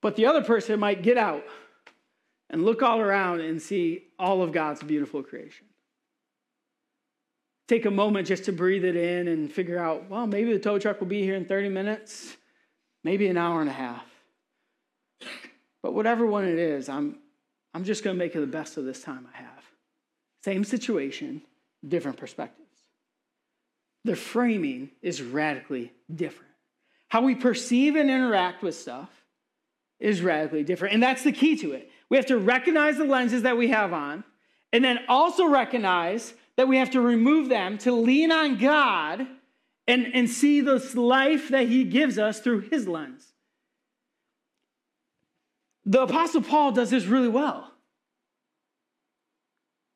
But 0.00 0.16
the 0.16 0.24
other 0.24 0.42
person 0.42 0.80
might 0.80 1.02
get 1.02 1.18
out 1.18 1.44
and 2.48 2.64
look 2.64 2.82
all 2.82 3.00
around 3.00 3.42
and 3.42 3.60
see 3.60 4.04
all 4.18 4.42
of 4.42 4.50
God's 4.50 4.82
beautiful 4.82 5.22
creation. 5.22 5.66
Take 7.68 7.84
a 7.84 7.90
moment 7.90 8.28
just 8.28 8.46
to 8.46 8.52
breathe 8.52 8.86
it 8.86 8.96
in 8.96 9.28
and 9.28 9.52
figure 9.52 9.78
out, 9.78 10.08
well, 10.08 10.26
maybe 10.26 10.54
the 10.54 10.58
tow 10.58 10.78
truck 10.78 11.00
will 11.00 11.06
be 11.06 11.20
here 11.20 11.34
in 11.34 11.44
30 11.44 11.68
minutes, 11.68 12.34
maybe 13.04 13.28
an 13.28 13.36
hour 13.36 13.60
and 13.60 13.68
a 13.68 13.74
half. 13.74 14.06
But 15.82 15.92
whatever 15.92 16.24
one 16.24 16.44
it 16.44 16.58
is, 16.58 16.88
I'm, 16.88 17.18
I'm 17.74 17.84
just 17.84 18.04
going 18.04 18.16
to 18.16 18.18
make 18.18 18.34
it 18.34 18.40
the 18.40 18.46
best 18.46 18.76
of 18.76 18.84
this 18.84 19.02
time 19.02 19.26
I 19.34 19.38
have. 19.38 19.64
Same 20.44 20.64
situation, 20.64 21.42
different 21.86 22.18
perspectives. 22.18 22.58
The 24.04 24.16
framing 24.16 24.90
is 25.00 25.22
radically 25.22 25.92
different. 26.12 26.50
How 27.08 27.22
we 27.22 27.34
perceive 27.34 27.94
and 27.96 28.10
interact 28.10 28.62
with 28.62 28.74
stuff 28.74 29.10
is 30.00 30.20
radically 30.20 30.64
different. 30.64 30.94
And 30.94 31.02
that's 31.02 31.22
the 31.22 31.32
key 31.32 31.56
to 31.58 31.72
it. 31.72 31.90
We 32.08 32.16
have 32.16 32.26
to 32.26 32.38
recognize 32.38 32.98
the 32.98 33.04
lenses 33.04 33.42
that 33.42 33.56
we 33.56 33.68
have 33.68 33.92
on, 33.92 34.24
and 34.72 34.84
then 34.84 35.00
also 35.08 35.46
recognize 35.46 36.34
that 36.56 36.68
we 36.68 36.78
have 36.78 36.90
to 36.90 37.00
remove 37.00 37.48
them 37.48 37.78
to 37.78 37.92
lean 37.92 38.32
on 38.32 38.58
God 38.58 39.26
and, 39.86 40.06
and 40.14 40.28
see 40.28 40.60
this 40.60 40.94
life 40.94 41.48
that 41.50 41.68
He 41.68 41.84
gives 41.84 42.18
us 42.18 42.40
through 42.40 42.60
His 42.60 42.88
lens. 42.88 43.31
The 45.84 46.02
Apostle 46.02 46.42
Paul 46.42 46.72
does 46.72 46.90
this 46.90 47.04
really 47.06 47.28
well. 47.28 47.72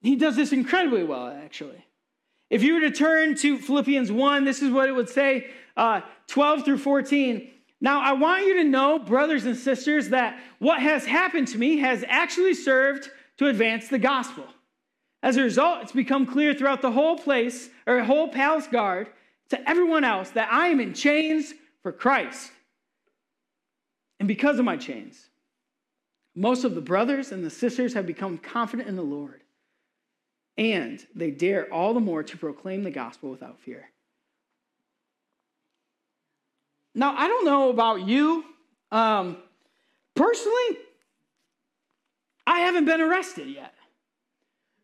He 0.02 0.16
does 0.16 0.36
this 0.36 0.52
incredibly 0.52 1.04
well, 1.04 1.28
actually. 1.28 1.84
If 2.50 2.62
you 2.62 2.74
were 2.74 2.80
to 2.80 2.90
turn 2.90 3.34
to 3.36 3.58
Philippians 3.58 4.12
1, 4.12 4.44
this 4.44 4.62
is 4.62 4.70
what 4.70 4.88
it 4.88 4.92
would 4.92 5.08
say 5.08 5.50
uh, 5.76 6.00
12 6.28 6.64
through 6.64 6.78
14. 6.78 7.50
Now, 7.80 8.00
I 8.00 8.12
want 8.12 8.46
you 8.46 8.54
to 8.54 8.64
know, 8.64 8.98
brothers 8.98 9.44
and 9.46 9.56
sisters, 9.56 10.10
that 10.10 10.38
what 10.58 10.80
has 10.80 11.04
happened 11.04 11.48
to 11.48 11.58
me 11.58 11.78
has 11.78 12.04
actually 12.08 12.54
served 12.54 13.10
to 13.38 13.48
advance 13.48 13.88
the 13.88 13.98
gospel. 13.98 14.46
As 15.22 15.36
a 15.36 15.42
result, 15.42 15.82
it's 15.82 15.92
become 15.92 16.24
clear 16.24 16.54
throughout 16.54 16.82
the 16.82 16.92
whole 16.92 17.18
place, 17.18 17.68
or 17.86 18.00
whole 18.00 18.28
palace 18.28 18.66
guard, 18.66 19.08
to 19.50 19.68
everyone 19.68 20.04
else 20.04 20.30
that 20.30 20.52
I 20.52 20.68
am 20.68 20.80
in 20.80 20.94
chains 20.94 21.52
for 21.82 21.92
Christ. 21.92 22.50
And 24.18 24.28
because 24.28 24.58
of 24.58 24.64
my 24.64 24.76
chains, 24.76 25.28
most 26.36 26.64
of 26.64 26.74
the 26.74 26.80
brothers 26.82 27.32
and 27.32 27.42
the 27.42 27.50
sisters 27.50 27.94
have 27.94 28.06
become 28.06 28.36
confident 28.36 28.88
in 28.88 28.94
the 28.94 29.02
Lord 29.02 29.40
and 30.58 31.04
they 31.14 31.30
dare 31.30 31.72
all 31.72 31.94
the 31.94 32.00
more 32.00 32.22
to 32.22 32.36
proclaim 32.36 32.82
the 32.82 32.90
gospel 32.90 33.30
without 33.30 33.58
fear. 33.60 33.90
Now, 36.94 37.14
I 37.16 37.28
don't 37.28 37.44
know 37.44 37.70
about 37.70 38.06
you. 38.06 38.44
Um, 38.90 39.36
personally, 40.14 40.78
I 42.46 42.60
haven't 42.60 42.86
been 42.86 43.00
arrested 43.00 43.48
yet. 43.48 43.74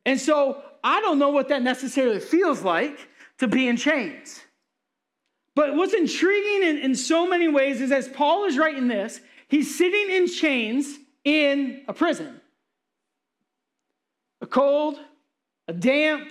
And 0.04 0.20
so 0.20 0.62
I 0.82 1.00
don't 1.00 1.18
know 1.18 1.30
what 1.30 1.48
that 1.48 1.62
necessarily 1.62 2.20
feels 2.20 2.62
like 2.62 2.98
to 3.38 3.48
be 3.48 3.68
in 3.68 3.76
chains. 3.76 4.40
But 5.54 5.74
what's 5.74 5.94
intriguing 5.94 6.68
in, 6.68 6.78
in 6.78 6.94
so 6.94 7.26
many 7.26 7.48
ways 7.48 7.80
is 7.80 7.92
as 7.92 8.08
Paul 8.08 8.44
is 8.44 8.58
writing 8.58 8.88
this, 8.88 9.20
he's 9.48 9.76
sitting 9.76 10.10
in 10.14 10.26
chains 10.26 10.98
in 11.24 11.82
a 11.88 11.92
prison. 11.92 12.40
A 14.40 14.46
cold, 14.46 14.98
a 15.68 15.72
damp, 15.72 16.30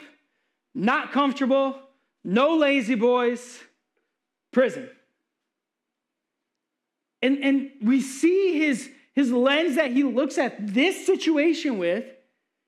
not 0.74 1.12
comfortable, 1.12 1.80
no 2.24 2.58
lazy 2.58 2.96
boys 2.96 3.60
prison. 4.52 4.90
And, 7.22 7.38
and 7.44 7.72
we 7.82 8.02
see 8.02 8.58
his, 8.60 8.90
his 9.14 9.32
lens 9.32 9.76
that 9.76 9.92
he 9.92 10.04
looks 10.04 10.38
at 10.38 10.74
this 10.74 11.06
situation 11.06 11.78
with 11.78 12.06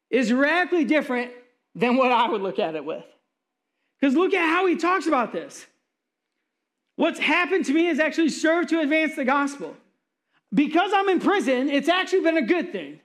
is 0.09 0.31
radically 0.31 0.85
different 0.85 1.31
than 1.75 1.97
what 1.97 2.11
I 2.11 2.29
would 2.29 2.41
look 2.41 2.59
at 2.59 2.75
it 2.75 2.85
with. 2.85 3.03
Because 3.99 4.15
look 4.15 4.33
at 4.33 4.47
how 4.47 4.67
he 4.67 4.75
talks 4.75 5.07
about 5.07 5.33
this. 5.33 5.65
What's 6.95 7.19
happened 7.19 7.65
to 7.65 7.73
me 7.73 7.85
has 7.85 7.99
actually 7.99 8.29
served 8.29 8.69
to 8.69 8.79
advance 8.79 9.15
the 9.15 9.25
gospel. 9.25 9.75
Because 10.53 10.91
I'm 10.93 11.09
in 11.09 11.19
prison, 11.19 11.69
it's 11.69 11.89
actually 11.89 12.21
been 12.21 12.37
a 12.37 12.45
good 12.45 12.71
thing. 12.71 12.99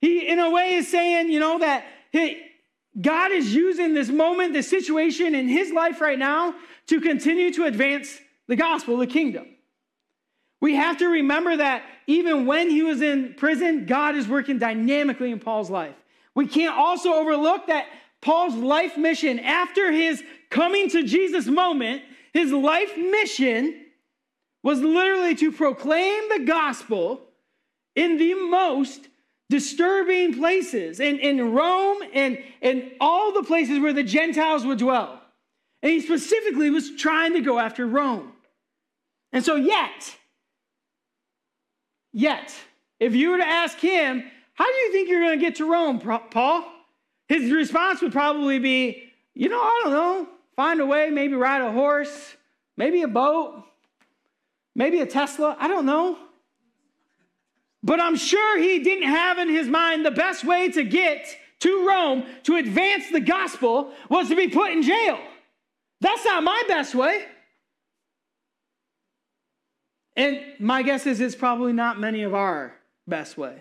He, 0.00 0.26
in 0.26 0.38
a 0.38 0.50
way, 0.50 0.74
is 0.74 0.88
saying, 0.88 1.30
you 1.30 1.40
know, 1.40 1.58
that 1.58 1.84
hey, 2.10 2.42
God 3.00 3.30
is 3.30 3.54
using 3.54 3.94
this 3.94 4.08
moment, 4.08 4.52
this 4.52 4.68
situation 4.68 5.34
in 5.34 5.48
his 5.48 5.72
life 5.72 6.00
right 6.00 6.18
now 6.18 6.54
to 6.88 7.00
continue 7.00 7.52
to 7.54 7.64
advance 7.64 8.18
the 8.48 8.56
gospel, 8.56 8.96
the 8.96 9.06
kingdom. 9.06 9.46
We 10.60 10.74
have 10.74 10.98
to 10.98 11.06
remember 11.06 11.56
that 11.56 11.82
even 12.06 12.46
when 12.46 12.68
he 12.68 12.82
was 12.82 13.00
in 13.00 13.34
prison, 13.34 13.86
God 13.86 14.16
is 14.16 14.28
working 14.28 14.58
dynamically 14.58 15.30
in 15.30 15.38
Paul's 15.38 15.70
life. 15.70 15.94
We 16.34 16.46
can't 16.46 16.76
also 16.76 17.14
overlook 17.14 17.68
that 17.68 17.86
Paul's 18.20 18.54
life 18.54 18.98
mission, 18.98 19.38
after 19.38 19.90
his 19.90 20.22
coming 20.50 20.90
to 20.90 21.02
Jesus 21.04 21.46
moment, 21.46 22.02
his 22.34 22.52
life 22.52 22.96
mission 22.96 23.86
was 24.62 24.80
literally 24.80 25.34
to 25.36 25.52
proclaim 25.52 26.28
the 26.28 26.44
gospel 26.44 27.22
in 27.96 28.18
the 28.18 28.34
most 28.34 29.08
disturbing 29.48 30.34
places 30.34 31.00
in, 31.00 31.18
in 31.18 31.52
Rome 31.52 31.98
and, 32.14 32.38
and 32.62 32.90
all 33.00 33.32
the 33.32 33.42
places 33.42 33.80
where 33.80 33.92
the 33.92 34.02
Gentiles 34.02 34.64
would 34.64 34.78
dwell. 34.78 35.20
And 35.82 35.90
he 35.90 36.00
specifically 36.00 36.70
was 36.70 36.94
trying 36.96 37.32
to 37.34 37.40
go 37.40 37.58
after 37.58 37.86
Rome. 37.86 38.32
And 39.32 39.44
so, 39.44 39.56
yet, 39.56 40.14
yet, 42.12 42.54
if 42.98 43.14
you 43.14 43.30
were 43.30 43.38
to 43.38 43.46
ask 43.46 43.78
him, 43.78 44.22
how 44.54 44.66
do 44.66 44.76
you 44.78 44.92
think 44.92 45.08
you're 45.08 45.22
going 45.22 45.38
to 45.38 45.44
get 45.44 45.56
to 45.56 45.70
Rome, 45.70 46.00
Paul? 46.30 46.64
His 47.28 47.50
response 47.50 48.02
would 48.02 48.12
probably 48.12 48.58
be, 48.58 49.04
you 49.34 49.48
know, 49.48 49.60
I 49.60 49.80
don't 49.84 49.92
know, 49.92 50.28
find 50.54 50.80
a 50.80 50.86
way, 50.86 51.10
maybe 51.10 51.34
ride 51.34 51.62
a 51.62 51.72
horse, 51.72 52.36
maybe 52.76 53.02
a 53.02 53.08
boat, 53.08 53.64
maybe 54.80 55.00
a 55.00 55.06
Tesla, 55.06 55.54
I 55.60 55.68
don't 55.68 55.84
know. 55.84 56.16
But 57.82 58.00
I'm 58.00 58.16
sure 58.16 58.58
he 58.58 58.78
didn't 58.78 59.10
have 59.10 59.36
in 59.36 59.50
his 59.50 59.68
mind 59.68 60.06
the 60.06 60.10
best 60.10 60.42
way 60.42 60.70
to 60.70 60.82
get 60.82 61.26
to 61.60 61.86
Rome 61.86 62.24
to 62.44 62.56
advance 62.56 63.10
the 63.10 63.20
gospel 63.20 63.92
was 64.08 64.28
to 64.28 64.36
be 64.36 64.48
put 64.48 64.70
in 64.70 64.82
jail. 64.82 65.18
That's 66.00 66.24
not 66.24 66.42
my 66.42 66.62
best 66.66 66.94
way. 66.94 67.26
And 70.16 70.40
my 70.58 70.80
guess 70.82 71.04
is 71.06 71.20
it's 71.20 71.34
probably 71.34 71.74
not 71.74 72.00
many 72.00 72.22
of 72.22 72.34
our 72.34 72.74
best 73.06 73.36
way. 73.36 73.60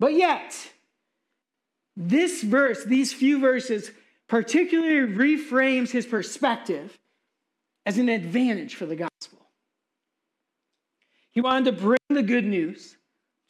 But 0.00 0.14
yet, 0.14 0.56
this 1.96 2.42
verse, 2.42 2.84
these 2.84 3.12
few 3.12 3.38
verses, 3.38 3.92
particularly 4.26 5.14
reframes 5.14 5.90
his 5.92 6.04
perspective 6.04 6.98
as 7.86 7.96
an 7.96 8.08
advantage 8.08 8.74
for 8.74 8.86
the 8.86 8.96
gospel. 8.96 9.39
He 11.32 11.40
wanted 11.40 11.66
to 11.66 11.80
bring 11.80 11.98
the 12.08 12.22
good 12.22 12.44
news 12.44 12.96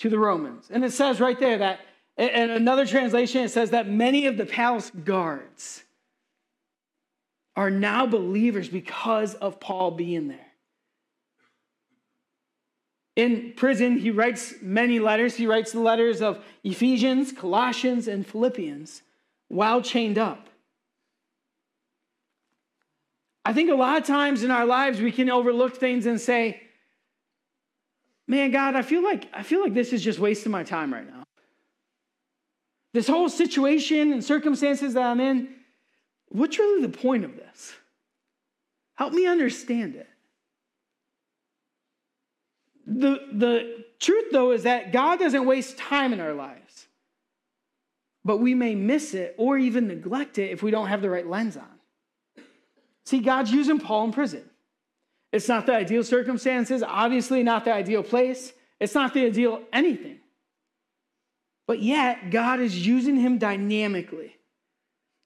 to 0.01 0.09
the 0.09 0.19
Romans. 0.19 0.69
And 0.71 0.85
it 0.85 0.93
says 0.93 1.21
right 1.21 1.39
there 1.39 1.59
that, 1.59 1.81
in 2.17 2.51
another 2.51 2.87
translation, 2.87 3.45
it 3.45 3.51
says 3.51 3.71
that 3.71 3.89
many 3.89 4.27
of 4.27 4.37
the 4.37 4.47
palace 4.47 4.91
guards 5.05 5.85
are 7.57 7.71
now 7.71 8.07
believers 8.07 8.69
because 8.69 9.35
of 9.35 9.61
Paul 9.61 9.93
being 9.93 10.29
there. 10.29 10.47
In 13.17 13.55
prison, 13.57 13.99
he 13.99 14.11
writes 14.11 14.55
many 14.63 14.99
letters. 14.99 15.35
He 15.37 15.47
writes 15.47 15.73
the 15.73 15.81
letters 15.81 16.23
of 16.23 16.43
Ephesians, 16.65 17.33
Colossians, 17.33 18.09
and 18.09 18.27
Philippians 18.27 19.03
while 19.49 19.83
chained 19.83 20.17
up. 20.17 20.49
I 23.45 23.53
think 23.53 23.71
a 23.71 23.75
lot 23.75 24.01
of 24.01 24.07
times 24.07 24.43
in 24.43 24.51
our 24.51 24.65
lives 24.65 25.01
we 25.01 25.13
can 25.13 25.29
overlook 25.29 25.77
things 25.77 26.07
and 26.07 26.21
say, 26.21 26.63
man, 28.31 28.53
God, 28.53 28.77
I 28.77 28.83
feel 28.83 29.03
like 29.03 29.29
I 29.35 29.43
feel 29.43 29.61
like 29.61 29.75
this 29.75 29.93
is 29.93 30.03
just 30.03 30.21
wasting 30.21 30.53
my 30.53 30.63
time 30.63 30.95
right 30.95 31.07
now. 31.07 31.25
This 32.95 33.09
whole 33.09 33.29
situation 33.29 34.13
and 34.13 34.25
circumstances 34.25 34.95
that 34.95 35.03
I'm 35.03 35.21
in, 35.21 35.49
what's 36.29 36.59
really 36.59 36.83
the 36.83 36.97
point 36.97 37.25
of 37.25 37.37
this? 37.37 37.73
Help 38.95 39.13
me 39.13 39.27
understand 39.27 39.97
it. 39.97 40.09
The, 42.87 43.21
the 43.33 43.85
truth, 44.01 44.27
though, 44.33 44.51
is 44.51 44.65
that 44.65 44.93
God 44.93 45.21
doesn't 45.21 45.45
waste 45.45 45.79
time 45.79 46.13
in 46.13 46.21
our 46.21 46.35
lives, 46.35 46.87
but 48.25 48.39
we 48.39 48.55
may 48.55 48.75
miss 48.75 49.15
it 49.15 49.35
or 49.39 49.57
even 49.59 49.87
neglect 49.87 50.39
it 50.39 50.51
if 50.51 50.63
we 50.63 50.73
don't 50.73 50.89
have 50.89 51.03
the 51.03 51.11
right 51.11 51.27
lens 51.27 51.57
on. 51.57 52.45
See, 53.05 53.21
God's 53.21 53.53
using 53.53 53.79
Paul 53.79 54.07
in 54.07 54.13
prison. 54.13 54.50
It's 55.33 55.49
not 55.49 55.67
the 55.67 55.75
ideal 55.75 56.03
circumstances, 56.03 56.83
obviously, 56.83 57.43
not 57.43 57.65
the 57.65 57.73
ideal 57.73 58.03
place. 58.03 58.53
It's 58.81 58.95
not 58.95 59.15
the 59.15 59.27
ideal 59.27 59.63
anything. 59.73 60.19
but 61.71 61.81
yet 61.81 62.31
God 62.31 62.59
is 62.59 62.85
using 62.85 63.15
him 63.15 63.39
dynamically. 63.39 64.35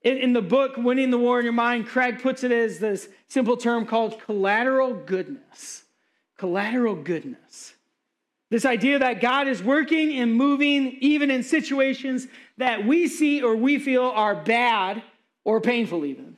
In, 0.02 0.18
in 0.18 0.32
the 0.34 0.42
book, 0.42 0.76
Winning 0.76 1.10
the 1.10 1.16
War 1.16 1.38
in 1.38 1.44
Your 1.44 1.54
Mind, 1.54 1.86
Craig 1.86 2.20
puts 2.20 2.44
it 2.44 2.52
as 2.52 2.78
this 2.78 3.08
simple 3.28 3.56
term 3.56 3.86
called 3.86 4.20
collateral 4.20 4.92
goodness. 4.92 5.84
Collateral 6.36 6.96
goodness. 6.96 7.72
This 8.50 8.66
idea 8.66 8.98
that 8.98 9.22
God 9.22 9.48
is 9.48 9.62
working 9.62 10.18
and 10.18 10.34
moving 10.34 10.98
even 11.00 11.30
in 11.30 11.42
situations 11.42 12.26
that 12.58 12.86
we 12.86 13.08
see 13.08 13.42
or 13.42 13.56
we 13.56 13.78
feel 13.78 14.04
are 14.04 14.34
bad 14.34 15.02
or 15.44 15.62
painful, 15.62 16.04
even. 16.04 16.33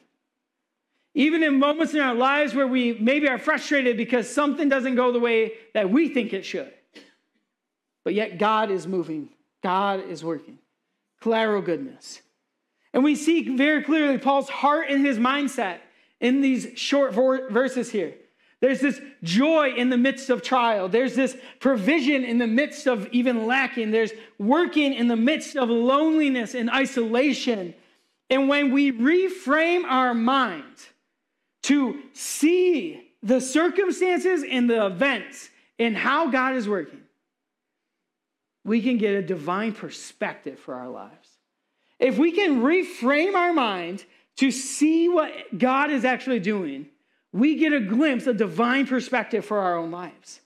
Even 1.17 1.43
in 1.43 1.59
moments 1.59 1.95
in 1.95 2.01
our 2.01 2.15
lives 2.15 2.55
where 2.55 2.67
we 2.67 2.93
maybe 2.93 3.27
are 3.27 3.39
frustrated 3.39 3.97
because 3.97 4.29
something 4.29 4.69
doesn't 4.69 4.97
go 4.97 5.13
the 5.13 5.19
way 5.19 5.55
that 5.73 5.91
we 5.91 6.11
think 6.11 6.35
it 6.35 6.45
should. 6.45 6.71
But 8.05 8.13
yet 8.13 8.37
God 8.39 8.71
is 8.71 8.87
moving, 8.87 9.31
God 9.63 10.07
is 10.11 10.23
working. 10.23 10.59
Collateral 11.23 11.63
goodness. 11.63 12.21
And 12.93 13.03
we 13.03 13.17
see 13.17 13.57
very 13.57 13.83
clearly 13.83 14.19
Paul's 14.19 14.51
heart 14.51 14.91
and 14.91 15.05
his 15.05 15.17
mindset 15.17 15.79
in 16.21 16.43
these 16.43 16.69
short 16.79 17.15
verses 17.15 17.91
here. 17.91 18.13
There's 18.61 18.81
this 18.81 19.01
joy 19.23 19.73
in 19.75 19.89
the 19.89 19.97
midst 19.97 20.29
of 20.29 20.43
trial. 20.43 20.87
There's 20.87 21.15
this 21.15 21.35
provision 21.61 22.25
in 22.25 22.37
the 22.37 22.47
midst 22.47 22.87
of 22.87 23.09
even 23.13 23.47
lacking. 23.47 23.91
There's 23.91 24.13
working 24.39 24.93
in 24.93 25.09
the 25.09 25.17
midst 25.17 25.57
of 25.57 25.71
loneliness 25.71 26.55
and 26.55 26.69
isolation. 26.69 27.73
And 28.29 28.51
when 28.51 28.71
we 28.71 28.93
reframe 28.93 29.85
our 29.85 30.13
mind 30.13 30.65
to 31.67 32.01
see 32.13 33.11
the 33.25 33.41
circumstances 33.41 34.45
and 34.49 34.71
the 34.71 34.87
events 34.87 35.51
and 35.81 35.97
how 35.97 36.31
God 36.31 36.55
is 36.55 36.69
working, 36.69 37.01
we 38.65 38.81
can 38.81 38.99
get 38.99 39.15
a 39.15 39.23
divine 39.23 39.73
perspective 39.73 40.61
for 40.61 40.75
our 40.75 40.89
lives. 40.89 41.29
If 41.99 42.19
we 42.19 42.31
can 42.31 42.61
reframe 42.63 43.35
our 43.35 43.53
mind 43.53 44.05
to 44.37 44.53
see 44.53 45.09
what 45.09 45.33
God 45.59 45.91
is 45.91 46.05
actually 46.05 46.41
doing, 46.41 46.87
we 47.33 47.57
get 47.57 47.73
a 47.73 47.81
glimpse, 47.81 48.29
a 48.29 48.35
divine 48.35 48.87
perspective 48.87 49.45
for 49.45 49.59
our 49.59 49.77
own 49.77 49.91
lives. 49.91 50.41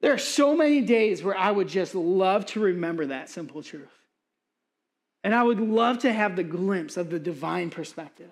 There 0.00 0.12
are 0.12 0.18
so 0.18 0.56
many 0.56 0.82
days 0.82 1.24
where 1.24 1.36
I 1.36 1.50
would 1.50 1.68
just 1.68 1.96
love 1.96 2.46
to 2.46 2.60
remember 2.60 3.06
that 3.06 3.28
simple 3.28 3.62
truth. 3.62 4.03
And 5.24 5.34
I 5.34 5.42
would 5.42 5.58
love 5.58 6.00
to 6.00 6.12
have 6.12 6.36
the 6.36 6.44
glimpse 6.44 6.98
of 6.98 7.08
the 7.08 7.18
divine 7.18 7.70
perspective. 7.70 8.30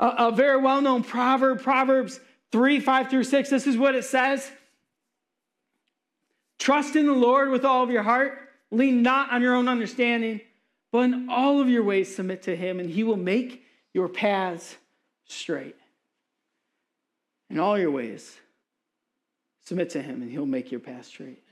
A, 0.00 0.26
a 0.28 0.32
very 0.32 0.60
well 0.60 0.82
known 0.82 1.04
proverb, 1.04 1.62
Proverbs 1.62 2.18
3 2.50 2.80
5 2.80 3.08
through 3.08 3.24
6, 3.24 3.48
this 3.48 3.66
is 3.68 3.76
what 3.76 3.94
it 3.94 4.04
says 4.04 4.50
Trust 6.58 6.96
in 6.96 7.06
the 7.06 7.12
Lord 7.12 7.50
with 7.50 7.64
all 7.64 7.84
of 7.84 7.90
your 7.90 8.02
heart, 8.02 8.36
lean 8.72 9.02
not 9.02 9.32
on 9.32 9.40
your 9.42 9.54
own 9.54 9.68
understanding. 9.68 10.40
But 10.90 11.00
in 11.00 11.28
all 11.28 11.60
of 11.60 11.68
your 11.68 11.82
ways, 11.82 12.14
submit 12.14 12.42
to 12.44 12.56
him, 12.56 12.80
and 12.80 12.88
he 12.88 13.04
will 13.04 13.16
make 13.16 13.62
your 13.92 14.08
paths 14.08 14.76
straight. 15.26 15.76
In 17.50 17.60
all 17.60 17.78
your 17.78 17.90
ways, 17.90 18.38
submit 19.66 19.90
to 19.90 20.02
him, 20.02 20.22
and 20.22 20.30
he'll 20.30 20.46
make 20.46 20.70
your 20.70 20.80
path 20.80 21.04
straight. 21.04 21.42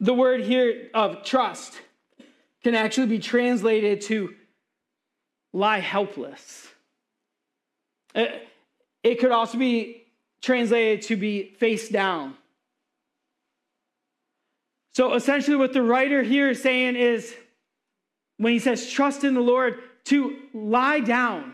The 0.00 0.14
word 0.14 0.40
here 0.40 0.88
of 0.94 1.24
trust 1.24 1.74
can 2.64 2.74
actually 2.74 3.06
be 3.06 3.18
translated 3.18 4.00
to 4.02 4.34
lie 5.52 5.80
helpless. 5.80 6.68
Uh, 8.14 8.26
it 9.02 9.20
could 9.20 9.30
also 9.30 9.58
be 9.58 10.04
translated 10.42 11.02
to 11.02 11.16
be 11.16 11.54
face 11.58 11.88
down. 11.88 12.34
So 14.92 15.14
essentially, 15.14 15.56
what 15.56 15.72
the 15.72 15.82
writer 15.82 16.22
here 16.22 16.50
is 16.50 16.62
saying 16.62 16.96
is 16.96 17.34
when 18.38 18.52
he 18.52 18.58
says 18.58 18.90
trust 18.90 19.22
in 19.22 19.34
the 19.34 19.40
Lord, 19.40 19.80
to 20.04 20.36
lie 20.54 21.00
down, 21.00 21.52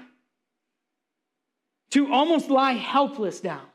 to 1.91 2.13
almost 2.13 2.49
lie 2.49 2.73
helpless 2.73 3.41
down, 3.41 3.67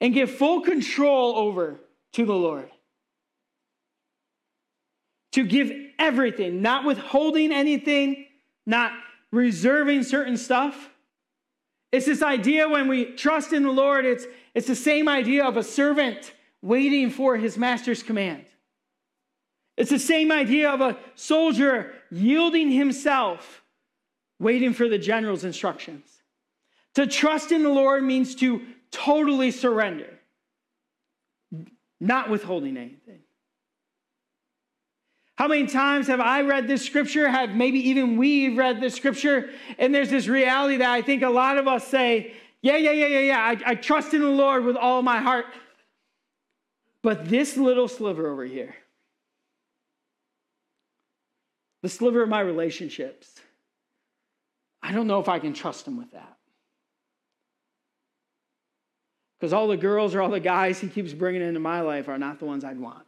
and 0.00 0.12
give 0.12 0.30
full 0.30 0.60
control 0.60 1.36
over 1.36 1.80
to 2.12 2.26
the 2.26 2.34
Lord. 2.34 2.70
To 5.36 5.44
give 5.44 5.70
everything, 5.98 6.62
not 6.62 6.86
withholding 6.86 7.52
anything, 7.52 8.24
not 8.64 8.92
reserving 9.30 10.02
certain 10.04 10.38
stuff. 10.38 10.88
It's 11.92 12.06
this 12.06 12.22
idea 12.22 12.66
when 12.70 12.88
we 12.88 13.04
trust 13.16 13.52
in 13.52 13.62
the 13.62 13.70
Lord, 13.70 14.06
it's, 14.06 14.24
it's 14.54 14.66
the 14.66 14.74
same 14.74 15.10
idea 15.10 15.44
of 15.44 15.58
a 15.58 15.62
servant 15.62 16.32
waiting 16.62 17.10
for 17.10 17.36
his 17.36 17.58
master's 17.58 18.02
command. 18.02 18.46
It's 19.76 19.90
the 19.90 19.98
same 19.98 20.32
idea 20.32 20.70
of 20.70 20.80
a 20.80 20.96
soldier 21.16 21.92
yielding 22.10 22.70
himself, 22.70 23.62
waiting 24.38 24.72
for 24.72 24.88
the 24.88 24.96
general's 24.96 25.44
instructions. 25.44 26.08
To 26.94 27.06
trust 27.06 27.52
in 27.52 27.62
the 27.62 27.68
Lord 27.68 28.02
means 28.02 28.34
to 28.36 28.62
totally 28.90 29.50
surrender, 29.50 30.18
not 32.00 32.30
withholding 32.30 32.78
anything. 32.78 33.20
How 35.36 35.48
many 35.48 35.66
times 35.66 36.06
have 36.06 36.20
I 36.20 36.40
read 36.42 36.66
this 36.66 36.84
scripture? 36.84 37.28
Have 37.28 37.50
maybe 37.50 37.90
even 37.90 38.16
we 38.16 38.54
read 38.54 38.80
this 38.80 38.94
scripture? 38.94 39.50
And 39.78 39.94
there's 39.94 40.08
this 40.08 40.28
reality 40.28 40.78
that 40.78 40.90
I 40.90 41.02
think 41.02 41.22
a 41.22 41.28
lot 41.28 41.58
of 41.58 41.68
us 41.68 41.86
say, 41.86 42.32
yeah, 42.62 42.76
yeah, 42.76 42.92
yeah, 42.92 43.06
yeah, 43.06 43.18
yeah. 43.20 43.38
I, 43.38 43.70
I 43.72 43.74
trust 43.74 44.14
in 44.14 44.22
the 44.22 44.28
Lord 44.28 44.64
with 44.64 44.76
all 44.76 45.02
my 45.02 45.18
heart. 45.18 45.46
But 47.02 47.28
this 47.28 47.56
little 47.56 47.86
sliver 47.86 48.28
over 48.28 48.44
here, 48.44 48.74
the 51.82 51.88
sliver 51.88 52.22
of 52.22 52.28
my 52.28 52.40
relationships. 52.40 53.32
I 54.82 54.92
don't 54.92 55.06
know 55.06 55.20
if 55.20 55.28
I 55.28 55.38
can 55.38 55.52
trust 55.52 55.86
him 55.86 55.98
with 55.98 56.12
that. 56.12 56.36
Because 59.38 59.52
all 59.52 59.68
the 59.68 59.76
girls 59.76 60.14
or 60.14 60.22
all 60.22 60.30
the 60.30 60.40
guys 60.40 60.80
he 60.80 60.88
keeps 60.88 61.12
bringing 61.12 61.42
into 61.42 61.60
my 61.60 61.80
life 61.82 62.08
are 62.08 62.18
not 62.18 62.38
the 62.38 62.46
ones 62.46 62.64
I'd 62.64 62.80
want. 62.80 63.05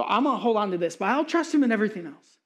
So 0.00 0.06
I'm 0.08 0.24
going 0.24 0.34
to 0.34 0.40
hold 0.40 0.56
on 0.56 0.70
to 0.70 0.78
this, 0.78 0.96
but 0.96 1.10
I'll 1.10 1.26
trust 1.26 1.54
him 1.54 1.62
in 1.62 1.70
everything 1.70 2.06
else. 2.06 2.38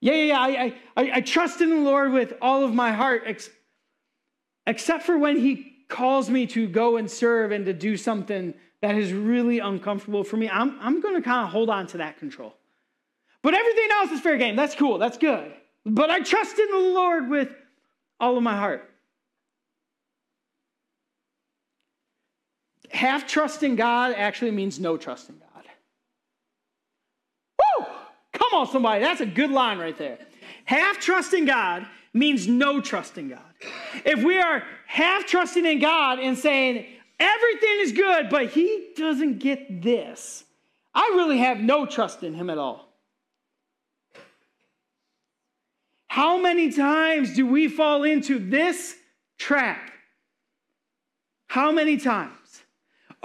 Yeah, 0.00 0.14
yeah, 0.14 0.24
yeah. 0.24 0.40
I, 0.40 0.74
I, 0.96 1.10
I 1.16 1.20
trust 1.20 1.60
in 1.60 1.68
the 1.68 1.76
Lord 1.76 2.14
with 2.14 2.32
all 2.40 2.64
of 2.64 2.72
my 2.72 2.92
heart, 2.92 3.24
ex- 3.26 3.50
except 4.66 5.02
for 5.02 5.18
when 5.18 5.36
he 5.36 5.84
calls 5.90 6.30
me 6.30 6.46
to 6.46 6.66
go 6.66 6.96
and 6.96 7.10
serve 7.10 7.52
and 7.52 7.66
to 7.66 7.74
do 7.74 7.98
something 7.98 8.54
that 8.80 8.94
is 8.94 9.12
really 9.12 9.58
uncomfortable 9.58 10.24
for 10.24 10.38
me. 10.38 10.48
I'm, 10.48 10.78
I'm 10.80 11.02
going 11.02 11.14
to 11.14 11.20
kind 11.20 11.44
of 11.44 11.52
hold 11.52 11.68
on 11.68 11.88
to 11.88 11.98
that 11.98 12.18
control. 12.18 12.54
But 13.42 13.52
everything 13.52 13.88
else 13.98 14.12
is 14.12 14.20
fair 14.20 14.38
game. 14.38 14.56
That's 14.56 14.74
cool. 14.74 14.96
That's 14.96 15.18
good. 15.18 15.52
But 15.84 16.08
I 16.08 16.20
trust 16.20 16.58
in 16.58 16.70
the 16.70 16.78
Lord 16.94 17.28
with 17.28 17.50
all 18.18 18.38
of 18.38 18.42
my 18.42 18.56
heart. 18.56 18.93
Half 22.94 23.26
trust 23.26 23.64
in 23.64 23.74
God 23.74 24.14
actually 24.16 24.52
means 24.52 24.78
no 24.78 24.96
trust 24.96 25.28
in 25.28 25.34
God. 25.34 25.64
Woo! 27.58 27.86
Come 28.32 28.54
on, 28.54 28.68
somebody. 28.68 29.02
That's 29.02 29.20
a 29.20 29.26
good 29.26 29.50
line 29.50 29.78
right 29.78 29.98
there. 29.98 30.16
Half 30.64 31.00
trust 31.00 31.34
in 31.34 31.44
God 31.44 31.88
means 32.12 32.46
no 32.46 32.80
trust 32.80 33.18
in 33.18 33.30
God. 33.30 33.40
If 34.04 34.22
we 34.22 34.38
are 34.38 34.62
half 34.86 35.26
trusting 35.26 35.66
in 35.66 35.80
God 35.80 36.20
and 36.20 36.38
saying 36.38 36.86
everything 37.18 37.76
is 37.80 37.90
good, 37.90 38.30
but 38.30 38.50
He 38.50 38.90
doesn't 38.96 39.40
get 39.40 39.82
this, 39.82 40.44
I 40.94 41.14
really 41.16 41.38
have 41.38 41.58
no 41.58 41.86
trust 41.86 42.22
in 42.22 42.32
Him 42.32 42.48
at 42.48 42.58
all. 42.58 42.92
How 46.06 46.40
many 46.40 46.70
times 46.70 47.34
do 47.34 47.44
we 47.44 47.66
fall 47.66 48.04
into 48.04 48.38
this 48.38 48.94
trap? 49.36 49.90
How 51.48 51.72
many 51.72 51.96
times? 51.96 52.43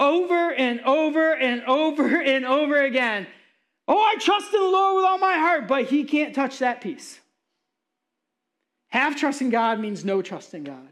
Over 0.00 0.50
and 0.52 0.80
over 0.80 1.34
and 1.34 1.62
over 1.64 2.20
and 2.20 2.46
over 2.46 2.82
again. 2.82 3.26
Oh, 3.86 4.00
I 4.00 4.16
trust 4.18 4.52
in 4.54 4.60
the 4.60 4.66
Lord 4.66 4.96
with 4.96 5.04
all 5.04 5.18
my 5.18 5.34
heart, 5.34 5.68
but 5.68 5.84
He 5.84 6.04
can't 6.04 6.34
touch 6.34 6.58
that 6.60 6.80
piece. 6.80 7.20
Half 8.88 9.16
trusting 9.16 9.50
God 9.50 9.78
means 9.78 10.04
no 10.04 10.22
trust 10.22 10.54
in 10.54 10.64
God. 10.64 10.88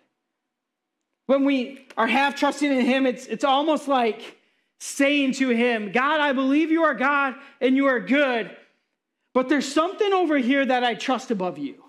When 1.27 1.45
we 1.45 1.87
are 1.97 2.07
half 2.07 2.37
trusting 2.37 2.71
in 2.71 2.85
Him, 2.85 3.07
it's, 3.07 3.27
it's 3.27 3.45
almost 3.45 3.89
like 3.89 4.37
saying 4.79 5.33
to 5.35 5.49
Him, 5.49 5.91
God, 5.91 6.21
I 6.21 6.33
believe 6.33 6.71
you 6.71 6.83
are 6.83 6.95
God 6.95 7.35
and 7.61 7.77
you 7.77 7.87
are 7.87 8.01
good, 8.01 8.55
but 9.33 9.49
there's 9.49 9.71
something 9.71 10.13
over 10.13 10.37
here 10.37 10.65
that 10.67 10.85
I 10.85 10.95
trust 10.95 11.31
above 11.31 11.57
you. 11.57 11.83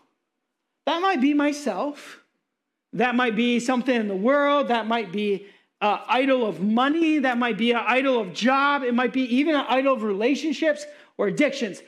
That 0.85 1.01
might 1.01 1.21
be 1.21 1.33
myself. 1.33 2.23
That 2.93 3.13
might 3.13 3.35
be 3.35 3.59
something 3.59 3.93
in 3.93 4.07
the 4.07 4.15
world. 4.15 4.69
That 4.69 4.87
might 4.87 5.11
be 5.11 5.45
an 5.81 5.99
idol 6.07 6.45
of 6.45 6.61
money. 6.61 7.19
That 7.19 7.37
might 7.37 7.57
be 7.57 7.71
an 7.71 7.83
idol 7.85 8.19
of 8.19 8.33
job. 8.33 8.83
It 8.83 8.93
might 8.93 9.13
be 9.13 9.23
even 9.37 9.55
an 9.55 9.65
idol 9.67 9.93
of 9.93 10.03
relationships 10.03 10.85
or 11.17 11.27
addictions. 11.27 11.81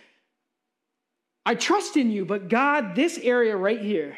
I 1.45 1.55
trust 1.55 1.97
in 1.97 2.11
you, 2.11 2.25
but 2.25 2.49
God, 2.49 2.95
this 2.95 3.17
area 3.17 3.57
right 3.57 3.81
here, 3.81 4.17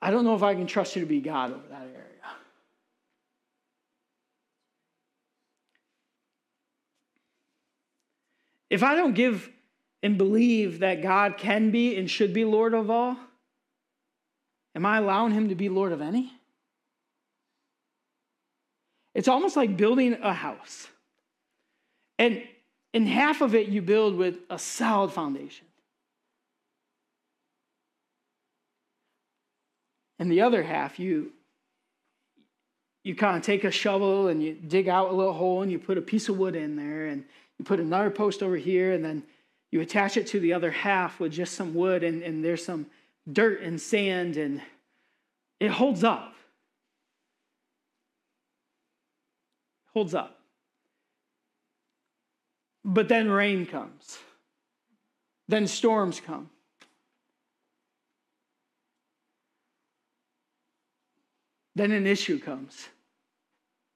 I 0.00 0.10
don't 0.10 0.24
know 0.24 0.34
if 0.34 0.42
I 0.42 0.54
can 0.54 0.66
trust 0.66 0.94
you 0.94 1.00
to 1.00 1.06
be 1.06 1.20
God 1.20 1.52
over 1.52 1.66
that 1.70 1.82
area. 1.82 2.00
If 8.68 8.82
I 8.82 8.94
don't 8.96 9.14
give 9.14 9.48
and 10.02 10.18
believe 10.18 10.80
that 10.80 11.00
God 11.00 11.38
can 11.38 11.70
be 11.70 11.96
and 11.96 12.10
should 12.10 12.34
be 12.34 12.44
Lord 12.44 12.74
of 12.74 12.90
all, 12.90 13.16
am 14.74 14.84
I 14.84 14.98
allowing 14.98 15.32
him 15.32 15.48
to 15.48 15.54
be 15.54 15.70
Lord 15.70 15.92
of 15.92 16.02
any? 16.02 16.32
It's 19.14 19.28
almost 19.28 19.56
like 19.56 19.76
building 19.76 20.14
a 20.14 20.32
house. 20.32 20.88
And 22.18 22.42
in 22.92 23.06
half 23.06 23.40
of 23.40 23.54
it, 23.54 23.68
you 23.68 23.82
build 23.82 24.16
with 24.16 24.38
a 24.50 24.58
solid 24.58 25.12
foundation. 25.12 25.66
And 30.18 30.30
the 30.30 30.42
other 30.42 30.62
half, 30.62 30.98
you, 30.98 31.32
you 33.02 33.14
kind 33.14 33.36
of 33.36 33.42
take 33.42 33.64
a 33.64 33.70
shovel 33.70 34.28
and 34.28 34.42
you 34.42 34.54
dig 34.54 34.88
out 34.88 35.10
a 35.10 35.12
little 35.12 35.32
hole 35.32 35.62
and 35.62 35.70
you 35.70 35.78
put 35.78 35.98
a 35.98 36.02
piece 36.02 36.28
of 36.28 36.38
wood 36.38 36.54
in 36.54 36.76
there 36.76 37.06
and 37.06 37.24
you 37.58 37.64
put 37.64 37.80
another 37.80 38.10
post 38.10 38.42
over 38.42 38.56
here 38.56 38.92
and 38.92 39.04
then 39.04 39.24
you 39.70 39.80
attach 39.80 40.16
it 40.16 40.28
to 40.28 40.40
the 40.40 40.52
other 40.52 40.70
half 40.70 41.18
with 41.18 41.32
just 41.32 41.54
some 41.54 41.74
wood 41.74 42.04
and, 42.04 42.22
and 42.22 42.44
there's 42.44 42.64
some 42.64 42.86
dirt 43.32 43.60
and 43.60 43.80
sand 43.80 44.36
and 44.36 44.62
it 45.58 45.70
holds 45.70 46.04
up. 46.04 46.33
Holds 49.94 50.14
up. 50.14 50.40
But 52.84 53.08
then 53.08 53.30
rain 53.30 53.64
comes. 53.64 54.18
Then 55.48 55.66
storms 55.66 56.20
come. 56.20 56.50
Then 61.76 61.92
an 61.92 62.06
issue 62.06 62.38
comes. 62.38 62.88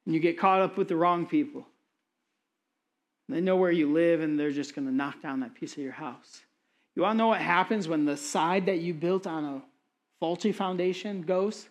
And 0.07 0.15
you 0.15 0.21
get 0.21 0.39
caught 0.39 0.63
up 0.63 0.79
with 0.79 0.89
the 0.89 0.97
wrong 0.97 1.27
people. 1.27 1.67
They 3.29 3.41
know 3.43 3.57
where 3.57 3.71
you 3.71 3.93
live 3.93 4.21
and 4.21 4.41
they're 4.41 4.51
just 4.51 4.75
going 4.75 4.87
to 4.87 4.95
knock 4.95 5.21
down 5.21 5.41
that 5.41 5.55
piece 5.55 5.73
of 5.73 5.83
your 5.83 5.93
house. 5.93 6.41
You 6.97 7.05
all 7.05 7.15
know 7.15 7.29
what 7.29 7.41
happens 7.41 7.87
when 7.87 8.05
the 8.05 8.17
side 8.17 8.67
that 8.67 8.79
you 8.79 8.95
built 8.95 9.27
on 9.27 9.45
a 9.45 9.63
faulty 10.19 10.51
foundation 10.51 11.23
goes? 11.23 11.69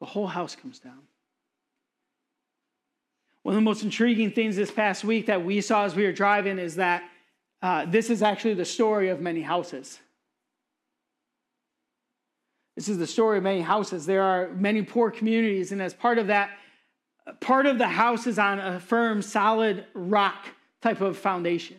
The 0.00 0.06
whole 0.06 0.26
house 0.26 0.54
comes 0.54 0.78
down. 0.78 1.00
One 3.42 3.54
of 3.54 3.56
the 3.56 3.64
most 3.64 3.82
intriguing 3.82 4.30
things 4.30 4.56
this 4.56 4.70
past 4.70 5.04
week 5.04 5.26
that 5.26 5.44
we 5.44 5.60
saw 5.60 5.84
as 5.84 5.96
we 5.96 6.04
were 6.04 6.12
driving 6.12 6.58
is 6.58 6.76
that 6.76 7.02
uh, 7.60 7.86
this 7.86 8.10
is 8.10 8.22
actually 8.22 8.54
the 8.54 8.64
story 8.64 9.08
of 9.08 9.20
many 9.20 9.42
houses. 9.42 9.98
This 12.76 12.88
is 12.88 12.98
the 12.98 13.06
story 13.06 13.38
of 13.38 13.44
many 13.44 13.60
houses. 13.60 14.06
There 14.06 14.22
are 14.22 14.48
many 14.54 14.82
poor 14.82 15.10
communities, 15.10 15.72
and 15.72 15.82
as 15.82 15.92
part 15.92 16.18
of 16.18 16.28
that, 16.28 16.50
part 17.40 17.66
of 17.66 17.78
the 17.78 17.88
house 17.88 18.26
is 18.26 18.38
on 18.38 18.58
a 18.58 18.80
firm, 18.80 19.22
solid 19.22 19.86
rock 19.94 20.46
type 20.80 21.00
of 21.00 21.18
foundation. 21.18 21.76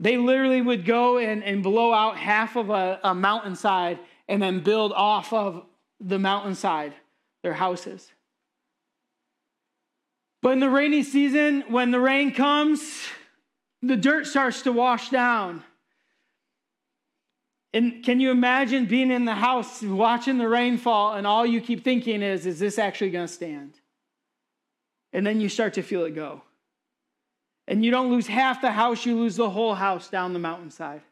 They 0.00 0.16
literally 0.16 0.60
would 0.60 0.84
go 0.84 1.18
and, 1.18 1.42
and 1.42 1.62
blow 1.62 1.92
out 1.92 2.16
half 2.16 2.56
of 2.56 2.70
a, 2.70 3.00
a 3.02 3.14
mountainside 3.14 3.98
and 4.28 4.42
then 4.42 4.60
build 4.60 4.92
off 4.92 5.32
of 5.32 5.64
the 6.00 6.18
mountainside 6.18 6.94
their 7.42 7.54
houses. 7.54 8.10
But 10.46 10.52
in 10.52 10.60
the 10.60 10.70
rainy 10.70 11.02
season, 11.02 11.64
when 11.66 11.90
the 11.90 11.98
rain 11.98 12.32
comes, 12.32 13.08
the 13.82 13.96
dirt 13.96 14.28
starts 14.28 14.62
to 14.62 14.70
wash 14.70 15.10
down. 15.10 15.64
And 17.74 18.04
can 18.04 18.20
you 18.20 18.30
imagine 18.30 18.86
being 18.86 19.10
in 19.10 19.24
the 19.24 19.34
house 19.34 19.82
watching 19.82 20.38
the 20.38 20.48
rainfall 20.48 21.14
and 21.14 21.26
all 21.26 21.44
you 21.44 21.60
keep 21.60 21.82
thinking 21.82 22.22
is, 22.22 22.46
is 22.46 22.60
this 22.60 22.78
actually 22.78 23.10
going 23.10 23.26
to 23.26 23.32
stand? 23.32 23.80
And 25.12 25.26
then 25.26 25.40
you 25.40 25.48
start 25.48 25.74
to 25.74 25.82
feel 25.82 26.04
it 26.04 26.14
go. 26.14 26.42
And 27.66 27.84
you 27.84 27.90
don't 27.90 28.12
lose 28.12 28.28
half 28.28 28.60
the 28.60 28.70
house, 28.70 29.04
you 29.04 29.16
lose 29.16 29.34
the 29.34 29.50
whole 29.50 29.74
house 29.74 30.08
down 30.08 30.32
the 30.32 30.38
mountainside. 30.38 31.02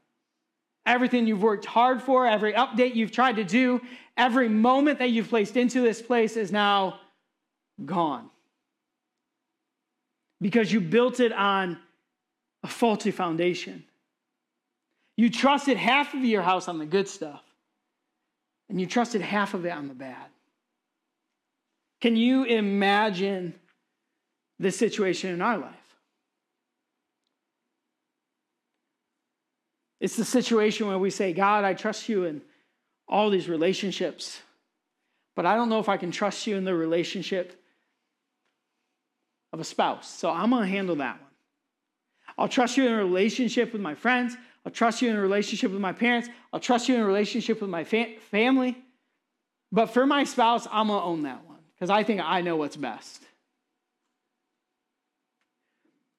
Everything 0.87 1.27
you've 1.27 1.43
worked 1.43 1.65
hard 1.65 2.01
for, 2.01 2.25
every 2.25 2.53
update 2.53 2.95
you've 2.95 3.11
tried 3.11 3.35
to 3.35 3.45
do, 3.45 3.81
every 4.17 4.49
moment 4.49 5.01
that 5.01 5.11
you've 5.11 5.29
placed 5.29 5.57
into 5.57 5.81
this 5.81 6.01
place 6.01 6.37
is 6.37 6.53
now 6.53 7.01
gone 7.85 8.31
because 10.45 10.71
you 10.71 10.79
built 10.79 11.21
it 11.21 11.33
on 11.33 11.79
a 12.63 12.67
faulty 12.67 13.11
foundation. 13.11 13.83
You 15.17 15.31
trusted 15.31 15.79
half 15.79 16.13
of 16.13 16.23
your 16.23 16.43
house 16.43 16.69
on 16.69 16.79
the 16.79 16.85
good 16.85 17.09
stuff, 17.09 17.43
and 18.69 18.79
you 18.79 18.87
trusted 18.87 19.23
half 19.23 19.55
of 19.55 19.65
it 19.65 19.71
on 19.71 19.89
the 19.89 19.95
bad. 19.95 20.27
Can 22.03 22.15
you 22.15 22.45
imagine 22.45 23.55
this 24.59 24.77
situation 24.77 25.31
in 25.31 25.41
our 25.41 25.57
life? 25.57 25.97
It's 29.99 30.17
the 30.17 30.27
situation 30.27 30.89
where 30.89 30.99
we 30.99 31.09
say, 31.09 31.33
God, 31.33 31.65
I 31.65 31.73
trust 31.73 32.07
you 32.07 32.25
in 32.25 32.43
all 33.09 33.31
these 33.31 33.49
relationships, 33.49 34.43
but 35.35 35.47
I 35.47 35.57
don't 35.57 35.71
know 35.71 35.79
if 35.79 35.89
I 35.89 35.97
can 35.97 36.11
trust 36.11 36.47
you 36.47 36.59
in 36.59 36.65
the 36.65 36.75
relationship 36.75 37.64
of 39.55 39.61
a 39.61 39.65
spouse. 39.65 40.11
So 40.11 40.31
I'm 40.31 40.51
going 40.51 40.65
to 40.65 40.69
handle 40.69 40.97
that 40.97 41.21
one. 41.21 41.31
I'll 42.37 42.49
trust 42.49 42.77
you 42.77 42.87
in 42.87 42.93
a 42.93 42.97
relationship 42.97 43.73
with 43.73 43.81
my 43.81 43.95
friends. 43.95 44.37
I'll 44.67 44.73
trust 44.73 45.01
you 45.01 45.09
in 45.09 45.17
a 45.17 45.21
relationship 45.21 45.71
with 45.71 45.81
my 45.81 45.93
parents. 45.93 46.29
I'll 46.53 46.59
trust 46.59 46.89
you 46.89 46.97
in 46.97 47.01
a 47.01 47.07
relationship 47.07 47.61
with 47.61 47.71
my 47.71 47.85
fa- 47.85 48.19
family. 48.33 48.77
But 49.71 49.87
for 49.87 50.07
my 50.07 50.25
spouse, 50.25 50.67
I'm 50.73 50.89
going 50.89 50.99
to 50.99 51.05
own 51.05 51.23
that 51.23 51.47
one 51.47 51.59
because 51.75 51.89
I 51.89 52.03
think 52.03 52.21
I 52.21 52.41
know 52.41 52.57
what's 52.57 52.77
best. 52.77 53.23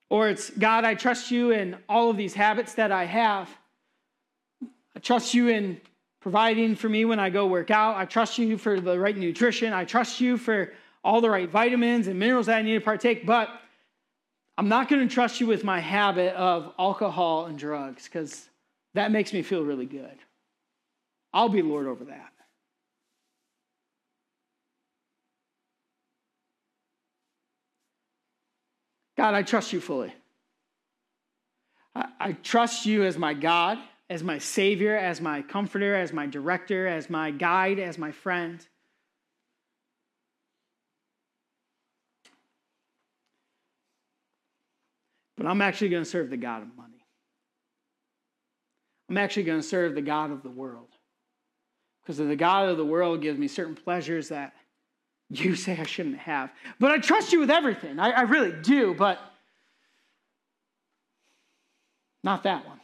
Or 0.09 0.29
it's, 0.29 0.49
God, 0.49 0.85
I 0.85 0.95
trust 0.95 1.29
you 1.29 1.51
in 1.51 1.75
all 1.89 2.09
of 2.09 2.15
these 2.15 2.33
habits 2.33 2.75
that 2.75 2.93
I 2.93 3.03
have. 3.03 3.49
I 4.95 4.99
trust 5.01 5.33
you 5.33 5.49
in 5.49 5.81
providing 6.21 6.75
for 6.75 6.87
me 6.87 7.03
when 7.03 7.19
I 7.19 7.29
go 7.29 7.47
work 7.47 7.69
out. 7.69 7.97
I 7.97 8.05
trust 8.05 8.37
you 8.37 8.57
for 8.57 8.79
the 8.79 8.97
right 8.97 9.17
nutrition. 9.17 9.73
I 9.73 9.83
trust 9.83 10.21
you 10.21 10.37
for 10.37 10.71
all 11.05 11.21
the 11.21 11.29
right 11.29 11.49
vitamins 11.49 12.07
and 12.07 12.17
minerals 12.17 12.47
that 12.47 12.57
I 12.57 12.63
need 12.63 12.73
to 12.73 12.81
partake, 12.81 13.27
but 13.27 13.47
I'm 14.57 14.67
not 14.67 14.89
going 14.89 15.07
to 15.07 15.13
trust 15.13 15.39
you 15.39 15.45
with 15.45 15.63
my 15.63 15.79
habit 15.79 16.33
of 16.33 16.73
alcohol 16.79 17.45
and 17.45 17.59
drugs 17.59 18.05
because 18.05 18.49
that 18.95 19.11
makes 19.11 19.31
me 19.31 19.43
feel 19.43 19.63
really 19.63 19.85
good. 19.85 20.17
I'll 21.31 21.47
be 21.47 21.61
Lord 21.61 21.85
over 21.85 22.05
that. 22.05 22.31
God, 29.15 29.35
I 29.35 29.43
trust 29.43 29.73
you 29.73 29.79
fully. 29.79 30.13
I, 31.93 32.07
I, 32.19 32.31
trust 32.33 32.85
you 32.85 33.03
as 33.03 33.17
my 33.17 33.33
God, 33.33 33.77
as 34.09 34.23
my 34.23 34.39
Savior, 34.39 34.95
as 34.97 35.21
my 35.21 35.41
comforter, 35.41 35.95
as 35.95 36.11
my 36.11 36.25
director, 36.25 36.87
as 36.87 37.09
my 37.09 37.31
guide, 37.31 37.79
as 37.79 37.97
my 37.97 38.11
friend. 38.11 38.65
But 45.37 45.47
I'm 45.47 45.61
actually 45.61 45.89
going 45.89 46.03
to 46.03 46.09
serve 46.09 46.29
the 46.29 46.37
God 46.37 46.61
of 46.61 46.75
money. 46.75 47.05
I'm 49.09 49.17
actually 49.17 49.43
going 49.43 49.59
to 49.59 49.67
serve 49.67 49.95
the 49.95 50.01
God 50.01 50.31
of 50.31 50.43
the 50.43 50.49
world. 50.49 50.87
Because 52.01 52.17
the 52.17 52.35
God 52.35 52.69
of 52.69 52.77
the 52.77 52.85
world 52.85 53.21
gives 53.21 53.37
me 53.37 53.47
certain 53.47 53.75
pleasures 53.75 54.29
that 54.29 54.53
you 55.29 55.55
say 55.55 55.77
I 55.79 55.85
shouldn't 55.85 56.19
have. 56.19 56.51
But 56.79 56.91
I 56.91 56.97
trust 56.99 57.33
you 57.33 57.39
with 57.39 57.51
everything. 57.51 57.99
I, 57.99 58.11
I 58.11 58.21
really 58.21 58.53
do, 58.61 58.93
but 58.93 59.19
not 62.23 62.43
that 62.43 62.65
one. 62.65 62.79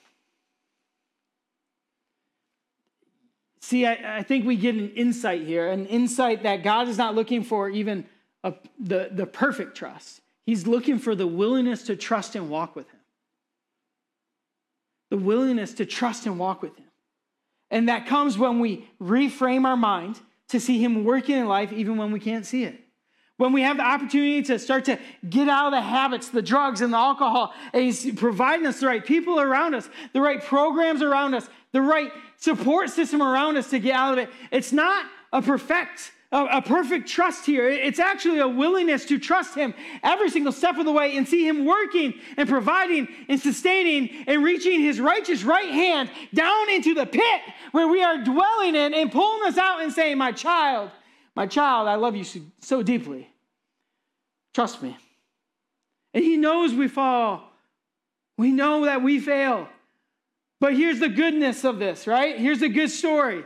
See, 3.62 3.86
I, 3.86 4.18
I, 4.18 4.24
think 4.24 4.46
we 4.46 4.58
get 4.58 4.76
an 4.76 4.90
insight 4.92 5.48
here, 5.48 5.70
an 5.70 5.86
insight 5.86 6.44
that 6.44 6.64
God 6.64 6.90
is 6.90 6.98
not 6.98 7.16
looking 7.16 7.44
for 7.44 7.70
even 7.70 8.06
a, 8.44 8.54
the, 8.80 9.10
the 9.12 9.26
perfect 9.26 9.78
trust. 9.78 10.21
He's 10.46 10.68
looking 10.68 11.00
for 11.00 11.16
the 11.16 11.28
willingness 11.28 11.84
to 11.84 11.96
trust 11.96 12.36
and 12.36 12.50
walk 12.50 12.76
with 12.76 12.90
Him. 12.90 13.00
The 15.10 15.18
willingness 15.18 15.74
to 15.76 15.86
trust 15.86 16.26
and 16.26 16.40
walk 16.40 16.62
with 16.62 16.76
Him. 16.78 16.88
And 17.70 17.90
that 17.90 18.08
comes 18.08 18.38
when 18.38 18.60
we 18.60 18.90
reframe 19.02 19.66
our 19.66 19.78
mind 19.78 20.20
to 20.50 20.60
see 20.60 20.84
Him 20.84 21.06
working 21.06 21.38
in 21.38 21.48
life 21.48 21.72
even 21.72 21.98
when 21.98 22.12
we 22.12 22.20
can't 22.20 22.46
see 22.46 22.64
it. 22.64 22.80
When 23.38 23.54
we 23.54 23.62
have 23.62 23.78
the 23.78 23.84
opportunity 23.84 24.44
to 24.44 24.60
start 24.60 24.86
to 24.86 25.00
get 25.28 25.48
out 25.50 25.68
of 25.68 25.72
the 25.72 25.82
habits, 25.82 26.30
the 26.30 26.44
drugs 26.44 26.82
and 26.82 26.94
the 26.94 26.98
alcohol, 26.98 27.54
and 27.74 27.84
He's 27.84 28.14
providing 28.16 28.66
us 28.66 28.80
the 28.80 28.88
right 28.88 29.04
people 29.06 29.40
around 29.40 29.74
us, 29.74 29.90
the 30.14 30.22
right 30.22 30.44
programs 30.44 31.02
around 31.02 31.34
us, 31.34 31.50
the 31.72 31.82
right 31.82 32.12
support 32.38 32.90
system 32.90 33.22
around 33.22 33.58
us 33.58 33.70
to 33.70 33.80
get 33.80 33.96
out 33.96 34.14
of 34.14 34.20
it. 34.20 34.30
It's 34.52 34.72
not 34.74 35.06
a 35.32 35.42
perfect 35.42 36.12
a, 36.32 36.46
a, 36.46 36.62
perfect 36.62 37.10
trust 37.10 37.46
here. 37.46 37.70
It's 37.70 38.00
actually 38.00 38.40
a 38.40 38.48
willingness 38.48 39.06
to 39.06 39.20
trust 39.20 39.56
Him 39.56 39.74
every 40.02 40.30
single 40.30 40.54
step 40.54 40.78
of 40.78 40.86
the 40.86 40.92
way 40.92 41.18
and 41.18 41.28
see 41.28 41.46
Him 41.46 41.66
working 41.66 42.14
and 42.38 42.48
providing 42.48 43.08
and 43.28 43.40
sustaining 43.40 44.10
and 44.28 44.44
reaching 44.44 44.80
His 44.80 45.02
righteous 45.02 45.44
right 45.44 45.70
hand 45.70 46.10
down 46.34 46.70
into 46.70 46.94
the 46.94 47.06
pit 47.06 47.42
where 47.72 47.88
we 47.88 48.02
are 48.02 48.24
dwelling 48.24 48.76
in 48.76 48.94
and 48.94 49.12
pulling 49.12 49.48
us 49.48 49.58
out 49.58 49.82
and 49.82 49.92
saying, 49.92 50.18
My 50.18 50.32
child, 50.32 50.90
my 51.36 51.48
child, 51.48 51.88
I 51.88 51.96
love 51.96 52.16
you 52.16 52.26
so, 52.62 52.82
deeply. 52.82 53.30
Trust 54.54 54.82
me. 54.82 54.98
And 56.14 56.24
He 56.24 56.38
knows 56.38 56.74
we 56.74 56.88
fall, 56.88 57.52
we 58.38 58.52
know 58.52 58.86
that 58.86 59.04
we 59.04 59.20
fail. 59.20 59.68
But 60.62 60.76
here's 60.76 61.00
the 61.00 61.10
goodness 61.10 61.64
of 61.64 61.80
this, 61.80 62.06
right? 62.06 62.38
Here's 62.38 62.60
the 62.60 62.70
good 62.70 62.92
story. 62.92 63.44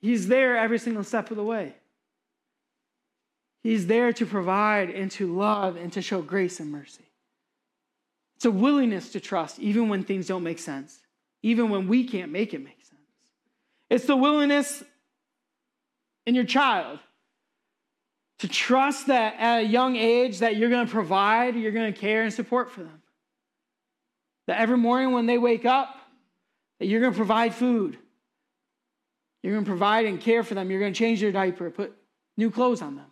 He's 0.00 0.28
there 0.28 0.56
every 0.56 0.78
single 0.78 1.04
step 1.04 1.30
of 1.30 1.36
the 1.36 1.44
way. 1.44 1.74
He's 3.62 3.86
there 3.86 4.12
to 4.14 4.24
provide 4.24 4.90
and 4.90 5.10
to 5.12 5.34
love 5.34 5.76
and 5.76 5.92
to 5.92 6.00
show 6.00 6.22
grace 6.22 6.60
and 6.60 6.72
mercy. 6.72 7.04
It's 8.36 8.46
a 8.46 8.50
willingness 8.50 9.12
to 9.12 9.20
trust 9.20 9.58
even 9.58 9.90
when 9.90 10.04
things 10.04 10.26
don't 10.26 10.42
make 10.42 10.58
sense, 10.58 10.98
even 11.42 11.68
when 11.68 11.86
we 11.86 12.04
can't 12.04 12.32
make 12.32 12.54
it 12.54 12.64
make 12.64 12.82
sense. 12.82 13.00
It's 13.90 14.06
the 14.06 14.16
willingness 14.16 14.82
in 16.26 16.34
your 16.34 16.44
child 16.44 17.00
to 18.38 18.48
trust 18.48 19.08
that 19.08 19.34
at 19.38 19.58
a 19.58 19.66
young 19.66 19.96
age 19.96 20.38
that 20.38 20.56
you're 20.56 20.70
going 20.70 20.86
to 20.86 20.90
provide, 20.90 21.54
you're 21.56 21.72
going 21.72 21.92
to 21.92 21.98
care 21.98 22.22
and 22.22 22.32
support 22.32 22.70
for 22.70 22.82
them. 22.82 23.02
That 24.46 24.58
every 24.58 24.78
morning 24.78 25.12
when 25.12 25.26
they 25.26 25.36
wake 25.36 25.66
up, 25.66 25.94
that 26.78 26.86
you're 26.86 27.00
going 27.00 27.12
to 27.12 27.16
provide 27.16 27.54
food. 27.54 27.98
You're 29.42 29.54
going 29.54 29.64
to 29.64 29.68
provide 29.68 30.06
and 30.06 30.20
care 30.20 30.42
for 30.42 30.54
them. 30.54 30.70
You're 30.70 30.80
going 30.80 30.92
to 30.92 30.98
change 30.98 31.20
their 31.20 31.32
diaper, 31.32 31.70
put 31.70 31.96
new 32.36 32.50
clothes 32.50 32.82
on 32.82 32.96
them. 32.96 33.06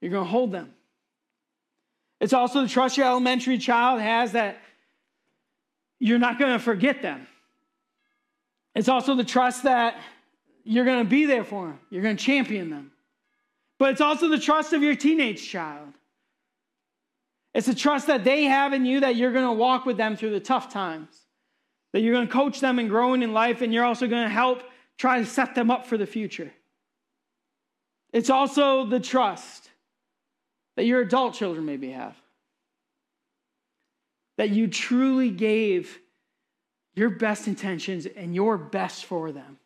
You're 0.00 0.10
going 0.10 0.24
to 0.24 0.30
hold 0.30 0.52
them. 0.52 0.74
It's 2.20 2.32
also 2.32 2.62
the 2.62 2.68
trust 2.68 2.96
your 2.96 3.06
elementary 3.06 3.58
child 3.58 4.00
has 4.00 4.32
that 4.32 4.58
you're 5.98 6.18
not 6.18 6.38
going 6.38 6.52
to 6.52 6.58
forget 6.58 7.02
them. 7.02 7.26
It's 8.74 8.88
also 8.88 9.14
the 9.14 9.24
trust 9.24 9.64
that 9.64 9.98
you're 10.64 10.84
going 10.84 11.04
to 11.04 11.08
be 11.08 11.24
there 11.24 11.44
for 11.44 11.66
them, 11.66 11.80
you're 11.90 12.02
going 12.02 12.16
to 12.16 12.24
champion 12.24 12.70
them. 12.70 12.92
But 13.78 13.92
it's 13.92 14.00
also 14.00 14.28
the 14.28 14.38
trust 14.38 14.72
of 14.72 14.82
your 14.82 14.94
teenage 14.94 15.48
child 15.48 15.94
it's 17.54 17.68
a 17.68 17.74
trust 17.74 18.06
that 18.06 18.24
they 18.24 18.44
have 18.44 18.72
in 18.72 18.84
you 18.84 19.00
that 19.00 19.16
you're 19.16 19.32
going 19.32 19.44
to 19.44 19.52
walk 19.52 19.84
with 19.86 19.96
them 19.96 20.16
through 20.16 20.30
the 20.30 20.38
tough 20.40 20.72
times, 20.72 21.08
that 21.92 22.00
you're 22.00 22.14
going 22.14 22.26
to 22.26 22.32
coach 22.32 22.60
them 22.60 22.78
in 22.78 22.88
growing 22.88 23.22
in 23.22 23.32
life, 23.32 23.62
and 23.62 23.72
you're 23.72 23.84
also 23.84 24.06
going 24.06 24.24
to 24.24 24.32
help 24.32 24.62
try 24.98 25.18
to 25.18 25.26
set 25.26 25.54
them 25.54 25.70
up 25.70 25.86
for 25.86 25.96
the 25.96 26.06
future. 26.06 26.52
It's 28.12 28.30
also 28.30 28.84
the 28.84 29.00
trust 29.00 29.70
that 30.76 30.84
your 30.84 31.00
adult 31.00 31.34
children 31.34 31.66
maybe 31.66 31.90
have, 31.90 32.16
that 34.36 34.50
you 34.50 34.68
truly 34.68 35.30
gave 35.30 35.98
your 36.94 37.10
best 37.10 37.46
intentions 37.46 38.06
and 38.06 38.34
your 38.34 38.58
best 38.58 39.04
for 39.04 39.32
them, 39.32 39.58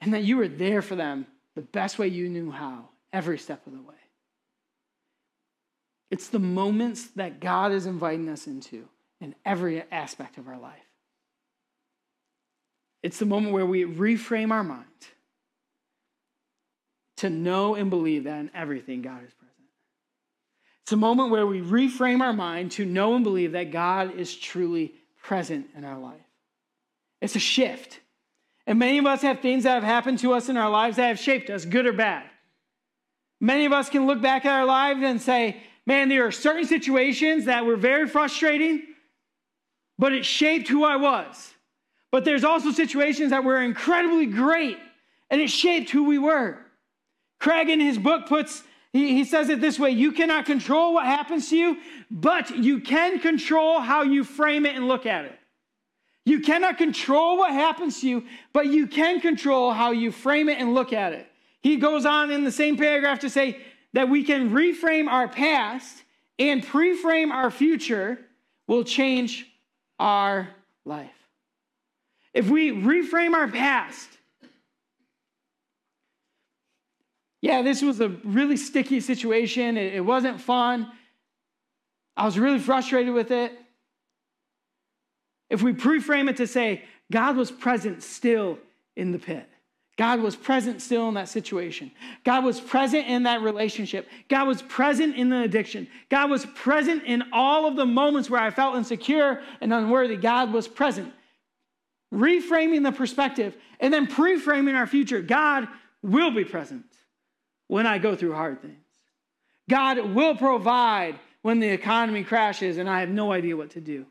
and 0.00 0.14
that 0.14 0.24
you 0.24 0.36
were 0.36 0.48
there 0.48 0.82
for 0.82 0.96
them 0.96 1.26
the 1.54 1.62
best 1.62 1.98
way 1.98 2.08
you 2.08 2.28
knew 2.28 2.50
how 2.50 2.88
every 3.12 3.38
step 3.38 3.66
of 3.66 3.72
the 3.72 3.82
way. 3.82 3.94
It's 6.10 6.28
the 6.28 6.38
moments 6.38 7.08
that 7.16 7.40
God 7.40 7.72
is 7.72 7.86
inviting 7.86 8.28
us 8.28 8.46
into 8.46 8.88
in 9.20 9.34
every 9.44 9.82
aspect 9.90 10.38
of 10.38 10.48
our 10.48 10.58
life. 10.58 10.78
It's 13.02 13.18
the 13.18 13.26
moment 13.26 13.52
where 13.52 13.66
we 13.66 13.84
reframe 13.84 14.50
our 14.50 14.64
mind 14.64 14.86
to 17.18 17.30
know 17.30 17.74
and 17.74 17.90
believe 17.90 18.24
that 18.24 18.38
in 18.38 18.50
everything 18.54 19.02
God 19.02 19.24
is 19.26 19.32
present. 19.34 19.50
It's 20.82 20.92
a 20.92 20.96
moment 20.96 21.30
where 21.30 21.46
we 21.46 21.60
reframe 21.60 22.20
our 22.20 22.32
mind 22.32 22.72
to 22.72 22.84
know 22.84 23.14
and 23.14 23.22
believe 23.22 23.52
that 23.52 23.70
God 23.70 24.16
is 24.16 24.34
truly 24.34 24.94
present 25.22 25.66
in 25.76 25.84
our 25.84 25.98
life. 25.98 26.20
It's 27.20 27.36
a 27.36 27.40
shift. 27.40 28.00
And 28.66 28.78
many 28.78 28.98
of 28.98 29.06
us 29.06 29.22
have 29.22 29.40
things 29.40 29.64
that 29.64 29.74
have 29.74 29.82
happened 29.82 30.18
to 30.20 30.32
us 30.32 30.48
in 30.48 30.56
our 30.56 30.70
lives 30.70 30.96
that 30.96 31.08
have 31.08 31.18
shaped 31.18 31.50
us, 31.50 31.64
good 31.64 31.86
or 31.86 31.92
bad. 31.92 32.24
Many 33.40 33.66
of 33.66 33.72
us 33.72 33.88
can 33.88 34.06
look 34.06 34.20
back 34.20 34.44
at 34.44 34.52
our 34.52 34.66
lives 34.66 35.00
and 35.02 35.20
say, 35.20 35.62
man, 35.86 36.08
there 36.08 36.26
are 36.26 36.32
certain 36.32 36.66
situations 36.66 37.46
that 37.46 37.64
were 37.66 37.76
very 37.76 38.06
frustrating, 38.06 38.82
but 40.00 40.14
it 40.14 40.24
shaped 40.24 40.66
who 40.68 40.82
I 40.82 40.96
was. 40.96 41.52
But 42.10 42.24
there's 42.24 42.42
also 42.42 42.72
situations 42.72 43.30
that 43.30 43.44
were 43.44 43.60
incredibly 43.60 44.24
great, 44.24 44.78
and 45.28 45.40
it 45.40 45.50
shaped 45.50 45.90
who 45.90 46.04
we 46.04 46.18
were. 46.18 46.58
Craig, 47.38 47.68
in 47.68 47.78
his 47.78 47.98
book, 47.98 48.26
puts 48.26 48.62
he, 48.92 49.14
he 49.14 49.24
says 49.24 49.50
it 49.50 49.60
this 49.60 49.78
way 49.78 49.90
you 49.90 50.10
cannot 50.10 50.46
control 50.46 50.94
what 50.94 51.04
happens 51.04 51.50
to 51.50 51.56
you, 51.56 51.76
but 52.10 52.56
you 52.56 52.80
can 52.80 53.20
control 53.20 53.78
how 53.78 54.02
you 54.02 54.24
frame 54.24 54.64
it 54.64 54.74
and 54.74 54.88
look 54.88 55.04
at 55.04 55.26
it. 55.26 55.38
You 56.24 56.40
cannot 56.40 56.78
control 56.78 57.36
what 57.36 57.52
happens 57.52 58.00
to 58.00 58.08
you, 58.08 58.24
but 58.52 58.66
you 58.66 58.86
can 58.86 59.20
control 59.20 59.72
how 59.72 59.92
you 59.92 60.10
frame 60.10 60.48
it 60.48 60.58
and 60.58 60.74
look 60.74 60.92
at 60.92 61.12
it. 61.12 61.28
He 61.60 61.76
goes 61.76 62.06
on 62.06 62.30
in 62.30 62.44
the 62.44 62.52
same 62.52 62.76
paragraph 62.76 63.20
to 63.20 63.30
say, 63.30 63.60
that 63.92 64.08
we 64.08 64.22
can 64.22 64.50
reframe 64.50 65.08
our 65.08 65.28
past 65.28 66.04
and 66.38 66.64
pre-frame 66.64 67.32
our 67.32 67.50
future 67.50 68.18
will 68.66 68.84
change 68.84 69.49
our 70.00 70.48
life. 70.84 71.10
If 72.32 72.48
we 72.48 72.70
reframe 72.70 73.34
our 73.34 73.48
past, 73.48 74.08
yeah, 77.42 77.62
this 77.62 77.82
was 77.82 78.00
a 78.00 78.08
really 78.08 78.56
sticky 78.56 79.00
situation. 79.00 79.76
It, 79.76 80.04
wasn't 80.04 80.40
fun. 80.40 80.90
I 82.16 82.24
was 82.24 82.38
really 82.38 82.58
frustrated 82.58 83.12
with 83.12 83.30
it. 83.30 83.52
If 85.50 85.62
we 85.62 85.72
pre-frame 85.72 86.28
it 86.28 86.38
to 86.38 86.46
say, 86.46 86.84
God 87.12 87.36
was 87.36 87.50
present 87.50 88.02
still 88.02 88.58
in 88.96 89.12
the 89.12 89.18
pit. 89.18 89.49
God 90.00 90.22
was 90.22 90.34
present 90.34 90.80
still 90.80 91.08
in 91.08 91.14
that 91.16 91.28
situation. 91.28 91.90
God 92.24 92.42
was 92.42 92.58
present 92.58 93.06
in 93.06 93.24
that 93.24 93.42
relationship. 93.42 94.08
God 94.30 94.48
was 94.48 94.62
present 94.62 95.14
in 95.14 95.28
the 95.28 95.42
addiction. 95.42 95.88
God 96.08 96.30
was 96.30 96.46
present 96.46 97.02
in 97.04 97.22
all 97.34 97.66
of 97.66 97.76
the 97.76 97.84
moments 97.84 98.30
where 98.30 98.40
I 98.40 98.50
felt 98.50 98.76
insecure 98.76 99.42
and 99.60 99.74
unworthy. 99.74 100.16
God 100.16 100.54
was 100.54 100.66
present. 100.66 101.12
Reframing 102.14 102.82
the 102.82 102.92
perspective 102.92 103.54
and 103.78 103.92
then 103.92 104.06
pre 104.06 104.38
framing 104.38 104.74
our 104.74 104.86
future. 104.86 105.20
God 105.20 105.68
will 106.02 106.30
be 106.30 106.46
present 106.46 106.86
when 107.66 107.86
I 107.86 107.98
go 107.98 108.16
through 108.16 108.32
hard 108.32 108.62
things. 108.62 108.86
God 109.68 109.98
will 110.14 110.34
provide 110.34 111.20
when 111.42 111.60
the 111.60 111.68
economy 111.68 112.24
crashes 112.24 112.78
and 112.78 112.88
I 112.88 113.00
have 113.00 113.10
no 113.10 113.32
idea 113.32 113.54
what 113.54 113.72
to 113.72 113.82
do. 113.82 114.06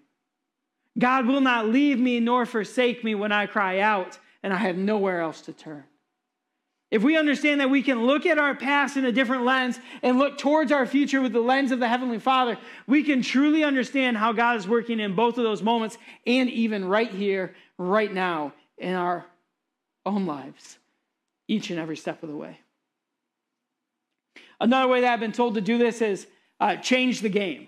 God 0.99 1.25
will 1.25 1.41
not 1.41 1.65
leave 1.65 1.97
me 1.97 2.19
nor 2.19 2.45
forsake 2.45 3.03
me 3.03 3.15
when 3.15 3.31
I 3.31 3.47
cry 3.47 3.79
out 3.79 4.19
and 4.43 4.53
I 4.53 4.57
have 4.57 4.77
nowhere 4.77 5.21
else 5.21 5.41
to 5.41 5.53
turn. 5.53 5.83
If 6.91 7.03
we 7.03 7.17
understand 7.17 7.61
that 7.61 7.69
we 7.69 7.83
can 7.83 8.05
look 8.05 8.25
at 8.25 8.39
our 8.39 8.55
past 8.55 8.97
in 8.97 9.05
a 9.05 9.11
different 9.11 9.45
lens 9.45 9.79
and 10.01 10.17
look 10.17 10.39
towards 10.39 10.71
our 10.71 10.87
future 10.87 11.21
with 11.21 11.33
the 11.33 11.39
lens 11.39 11.71
of 11.71 11.79
the 11.79 11.87
Heavenly 11.87 12.17
Father, 12.17 12.57
we 12.87 13.03
can 13.03 13.21
truly 13.21 13.63
understand 13.63 14.17
how 14.17 14.33
God 14.33 14.57
is 14.57 14.67
working 14.67 14.99
in 14.99 15.13
both 15.13 15.37
of 15.37 15.43
those 15.43 15.61
moments 15.61 15.99
and 16.25 16.49
even 16.49 16.85
right 16.85 17.11
here, 17.11 17.53
right 17.77 18.11
now 18.11 18.53
in 18.79 18.95
our 18.95 19.25
own 20.03 20.25
lives, 20.25 20.79
each 21.47 21.69
and 21.69 21.79
every 21.79 21.97
step 21.97 22.23
of 22.23 22.29
the 22.29 22.35
way. 22.35 22.57
Another 24.59 24.87
way 24.87 25.01
that 25.01 25.13
I've 25.13 25.19
been 25.19 25.31
told 25.31 25.55
to 25.55 25.61
do 25.61 25.77
this 25.77 26.01
is 26.01 26.25
uh, 26.59 26.75
change 26.77 27.21
the 27.21 27.29
game. 27.29 27.67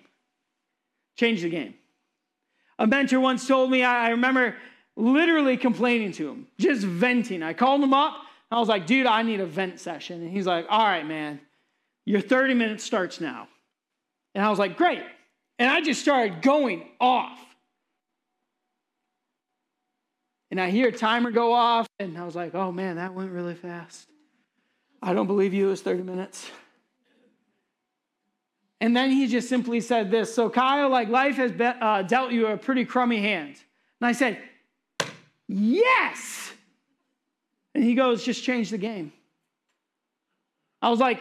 Change 1.15 1.43
the 1.43 1.49
game. 1.49 1.75
A 2.79 2.87
mentor 2.87 3.19
once 3.19 3.47
told 3.47 3.69
me, 3.69 3.83
I 3.83 4.09
remember 4.09 4.55
literally 5.01 5.57
complaining 5.57 6.11
to 6.13 6.29
him, 6.29 6.47
just 6.59 6.83
venting. 6.83 7.41
I 7.41 7.53
called 7.53 7.81
him 7.81 7.93
up. 7.93 8.15
I 8.51 8.59
was 8.59 8.69
like, 8.69 8.85
dude, 8.85 9.07
I 9.07 9.23
need 9.23 9.39
a 9.39 9.45
vent 9.45 9.79
session. 9.79 10.21
And 10.21 10.29
he's 10.29 10.45
like, 10.45 10.65
all 10.69 10.85
right, 10.85 11.05
man, 11.05 11.39
your 12.05 12.21
30 12.21 12.53
minutes 12.53 12.83
starts 12.83 13.19
now. 13.19 13.47
And 14.35 14.45
I 14.45 14.49
was 14.49 14.59
like, 14.59 14.77
great. 14.77 15.01
And 15.57 15.69
I 15.69 15.81
just 15.81 16.01
started 16.01 16.41
going 16.41 16.87
off. 16.99 17.39
And 20.51 20.59
I 20.59 20.69
hear 20.69 20.89
a 20.89 20.91
timer 20.91 21.31
go 21.31 21.53
off, 21.53 21.87
and 21.97 22.17
I 22.17 22.25
was 22.25 22.35
like, 22.35 22.53
oh 22.53 22.73
man, 22.73 22.97
that 22.97 23.13
went 23.13 23.31
really 23.31 23.55
fast. 23.55 24.07
I 25.01 25.13
don't 25.13 25.27
believe 25.27 25.53
you, 25.53 25.67
it 25.67 25.69
was 25.69 25.81
30 25.81 26.03
minutes. 26.03 26.51
And 28.81 28.95
then 28.95 29.11
he 29.11 29.27
just 29.27 29.47
simply 29.47 29.79
said 29.79 30.11
this 30.11 30.33
So, 30.33 30.49
Kyle, 30.49 30.89
like 30.89 31.07
life 31.07 31.35
has 31.35 31.51
be- 31.51 31.63
uh, 31.63 32.01
dealt 32.01 32.31
you 32.31 32.47
a 32.47 32.57
pretty 32.57 32.83
crummy 32.83 33.21
hand. 33.21 33.55
And 34.01 34.07
I 34.07 34.11
said, 34.11 34.39
Yes. 35.53 36.49
And 37.75 37.83
he 37.83 37.93
goes, 37.93 38.23
Just 38.23 38.43
change 38.43 38.69
the 38.69 38.77
game. 38.77 39.11
I 40.81 40.89
was 40.89 40.99
like, 40.99 41.19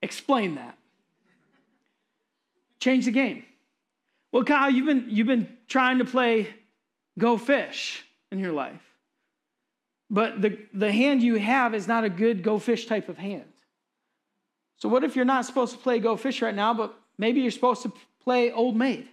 Explain 0.00 0.54
that. 0.54 0.78
Change 2.78 3.04
the 3.04 3.10
game. 3.10 3.44
Well, 4.32 4.44
Kyle, 4.44 4.70
you've 4.70 4.86
been, 4.86 5.06
you've 5.08 5.26
been 5.26 5.48
trying 5.66 5.98
to 5.98 6.04
play 6.04 6.48
go 7.18 7.36
fish 7.36 8.04
in 8.30 8.38
your 8.38 8.52
life. 8.52 8.80
but 10.08 10.40
the, 10.40 10.58
the 10.72 10.90
hand 10.90 11.22
you 11.22 11.34
have 11.34 11.74
is 11.74 11.88
not 11.88 12.04
a 12.04 12.08
good 12.08 12.42
go 12.42 12.58
fish 12.58 12.86
type 12.86 13.08
of 13.08 13.18
hand. 13.18 13.52
So, 14.76 14.88
what 14.88 15.04
if 15.04 15.16
you're 15.16 15.24
not 15.24 15.44
supposed 15.44 15.72
to 15.72 15.78
play 15.78 15.98
go 15.98 16.16
fish 16.16 16.40
right 16.40 16.54
now, 16.54 16.72
but 16.72 16.94
maybe 17.18 17.40
you're 17.40 17.50
supposed 17.50 17.82
to 17.82 17.92
play 18.22 18.52
old 18.52 18.76
maid? 18.76 19.08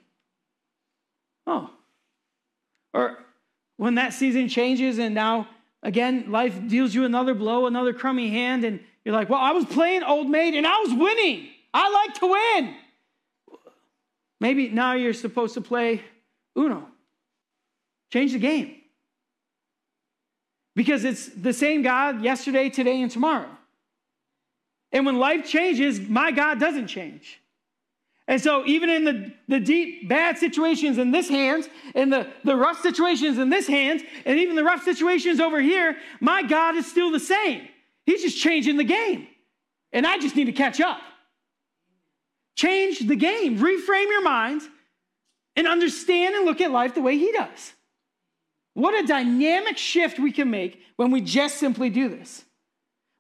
Oh. 1.48 1.72
Or 2.94 3.18
when 3.78 3.96
that 3.96 4.14
season 4.14 4.50
changes 4.50 4.98
and 5.00 5.16
now, 5.16 5.48
again, 5.82 6.32
life 6.32 6.68
deals 6.68 6.94
you 6.94 7.06
another 7.06 7.34
blow, 7.34 7.68
another 7.68 7.94
crummy 7.94 8.30
hand, 8.30 8.64
and 8.64 8.80
you're 9.06 9.16
like, 9.16 9.30
well, 9.30 9.40
I 9.40 9.52
was 9.52 9.66
playing 9.66 10.04
old 10.04 10.30
maid 10.30 10.54
and 10.54 10.68
I 10.68 10.80
was 10.80 10.94
winning. 10.94 11.48
I 11.74 11.90
like 11.90 12.14
to 12.16 12.28
win. 12.28 12.76
Maybe 14.40 14.70
now 14.70 14.94
you're 14.94 15.14
supposed 15.14 15.54
to 15.54 15.62
play 15.62 16.04
Uno. 16.58 16.88
Change 18.12 18.34
the 18.34 18.40
game. 18.40 18.76
Because 20.76 21.04
it's 21.06 21.28
the 21.28 21.54
same 21.54 21.82
God 21.82 22.22
yesterday, 22.22 22.70
today, 22.70 23.02
and 23.02 23.12
tomorrow. 23.12 23.50
And 24.92 25.06
when 25.06 25.18
life 25.18 25.48
changes, 25.48 26.00
my 26.00 26.32
God 26.32 26.60
doesn't 26.60 26.88
change. 26.88 27.40
And 28.28 28.42
so, 28.42 28.66
even 28.66 28.90
in 28.90 29.06
the, 29.06 29.34
the 29.48 29.60
deep, 29.60 30.10
bad 30.10 30.38
situations 30.38 30.98
in 30.98 31.12
this 31.12 31.30
hand, 31.30 31.70
and 31.96 32.12
the, 32.12 32.28
the 32.44 32.58
rough 32.58 32.82
situations 32.82 33.38
in 33.38 33.50
this 33.50 33.68
hand, 33.68 34.04
and 34.26 34.38
even 34.38 34.58
the 34.58 34.66
rough 34.66 34.84
situations 34.84 35.40
over 35.40 35.62
here, 35.62 35.96
my 36.20 36.44
God 36.44 36.76
is 36.76 36.86
still 36.86 37.10
the 37.10 37.22
same. 37.22 37.68
He's 38.06 38.22
just 38.22 38.38
changing 38.38 38.76
the 38.76 38.84
game. 38.84 39.28
And 39.94 40.06
I 40.06 40.18
just 40.18 40.36
need 40.36 40.46
to 40.46 40.52
catch 40.52 40.82
up. 40.82 41.00
Change 42.58 43.00
the 43.08 43.16
game, 43.16 43.60
reframe 43.60 44.10
your 44.10 44.24
mind, 44.24 44.62
and 45.56 45.66
understand 45.66 46.36
and 46.36 46.46
look 46.46 46.60
at 46.60 46.72
life 46.72 46.96
the 46.96 47.02
way 47.02 47.18
He 47.18 47.32
does. 47.32 47.74
What 48.74 48.94
a 48.94 49.08
dynamic 49.08 49.78
shift 49.78 50.20
we 50.20 50.32
can 50.32 50.52
make 50.52 50.80
when 50.98 51.12
we 51.12 51.22
just 51.22 51.58
simply 51.58 51.90
do 51.90 52.10
this. 52.10 52.44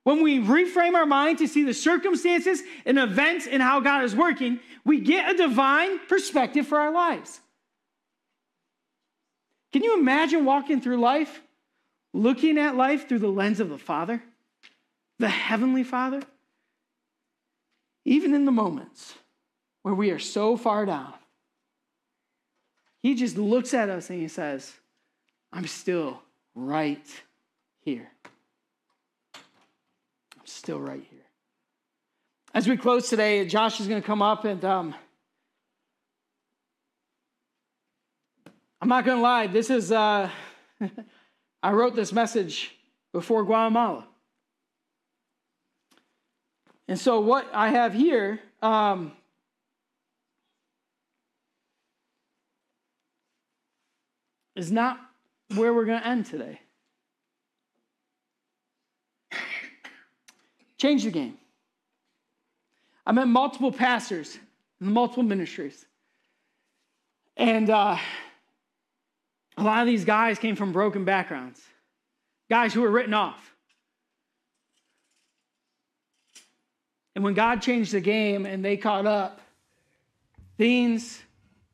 When 0.04 0.22
we 0.22 0.40
reframe 0.40 0.94
our 0.96 1.06
mind 1.06 1.40
to 1.40 1.48
see 1.48 1.64
the 1.64 1.74
circumstances 1.74 2.62
and 2.86 2.98
events 2.98 3.46
and 3.46 3.62
how 3.62 3.80
God 3.80 4.04
is 4.04 4.16
working, 4.16 4.60
we 4.88 5.02
get 5.02 5.30
a 5.30 5.38
divine 5.38 6.00
perspective 6.08 6.66
for 6.66 6.80
our 6.80 6.92
lives. 6.92 7.42
Can 9.74 9.84
you 9.84 10.00
imagine 10.00 10.46
walking 10.46 10.80
through 10.80 10.98
life, 10.98 11.42
looking 12.14 12.58
at 12.58 12.78
life 12.78 13.08
through 13.08 13.20
the 13.20 13.28
lens 13.28 13.60
of 13.60 13.68
the 13.68 13.78
Father, 13.78 14.24
the 15.20 15.28
Heavenly 15.28 15.84
Father? 15.84 16.22
Even 18.06 18.34
in 18.34 18.46
the 18.46 18.52
moments 18.52 19.14
where 19.84 19.94
we 19.94 20.10
are 20.12 20.20
so 20.20 20.56
far 20.56 20.86
down, 20.86 21.14
He 23.04 23.14
just 23.14 23.38
looks 23.38 23.74
at 23.74 23.90
us 23.90 24.10
and 24.10 24.22
He 24.22 24.30
says, 24.30 24.74
I'm 25.52 25.68
still 25.68 26.22
right 26.56 27.06
here 27.82 28.10
I'm 29.36 30.46
still 30.46 30.80
right 30.80 31.04
here. 31.10 31.27
As 32.58 32.68
we 32.68 32.76
close 32.76 33.08
today, 33.08 33.46
Josh 33.46 33.80
is 33.80 33.88
going 33.88 34.02
to 34.02 34.06
come 34.08 34.24
up 34.24 34.44
and 34.44 34.66
um, 34.66 34.96
I'm 38.82 38.90
not 38.90 39.06
going 39.06 39.18
to 39.18 39.22
lie, 39.22 39.46
this 39.46 39.70
is, 39.70 39.92
uh, 39.92 40.28
I 41.62 41.72
wrote 41.72 41.96
this 41.96 42.12
message 42.12 42.76
before 43.14 43.44
Guatemala. 43.44 44.08
And 46.88 46.98
so, 46.98 47.20
what 47.20 47.48
I 47.54 47.70
have 47.70 47.94
here 47.94 48.40
um, 48.64 49.12
is 54.56 54.72
not 54.72 55.00
where 55.54 55.76
we're 55.76 55.86
going 55.86 56.02
to 56.02 56.08
end 56.08 56.26
today. 56.26 56.60
Change 60.80 61.04
the 61.04 61.12
game. 61.12 61.38
I 63.08 63.14
met 63.14 63.30
multiple 63.30 63.72
pastors 63.72 64.38
in 64.82 64.92
multiple 64.92 65.24
ministries. 65.24 65.86
And 67.38 67.70
uh, 67.70 67.98
a 69.56 69.64
lot 69.64 69.80
of 69.80 69.88
these 69.88 70.04
guys 70.04 70.38
came 70.38 70.58
from 70.58 70.74
broken 70.74 71.06
backgrounds, 71.06 71.62
guys 72.50 72.74
who 72.74 72.82
were 72.82 72.92
written 72.92 73.14
off. 73.14 73.54
And 77.16 77.24
when 77.24 77.34
God 77.34 77.62
changed 77.62 77.94
the 77.94 78.02
game 78.02 78.46
and 78.46 78.64
they 78.64 78.76
caught 78.76 79.06
up, 79.06 79.40
things 80.58 81.22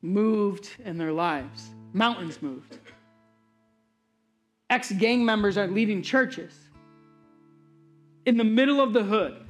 moved 0.02 0.70
in 0.84 0.96
their 0.98 1.12
lives, 1.12 1.68
mountains 1.92 2.40
moved. 2.42 2.78
Ex 4.70 4.92
gang 4.92 5.24
members 5.24 5.58
are 5.58 5.66
leading 5.66 6.00
churches 6.00 6.56
in 8.24 8.36
the 8.36 8.44
middle 8.44 8.80
of 8.80 8.92
the 8.92 9.02
hood. 9.02 9.44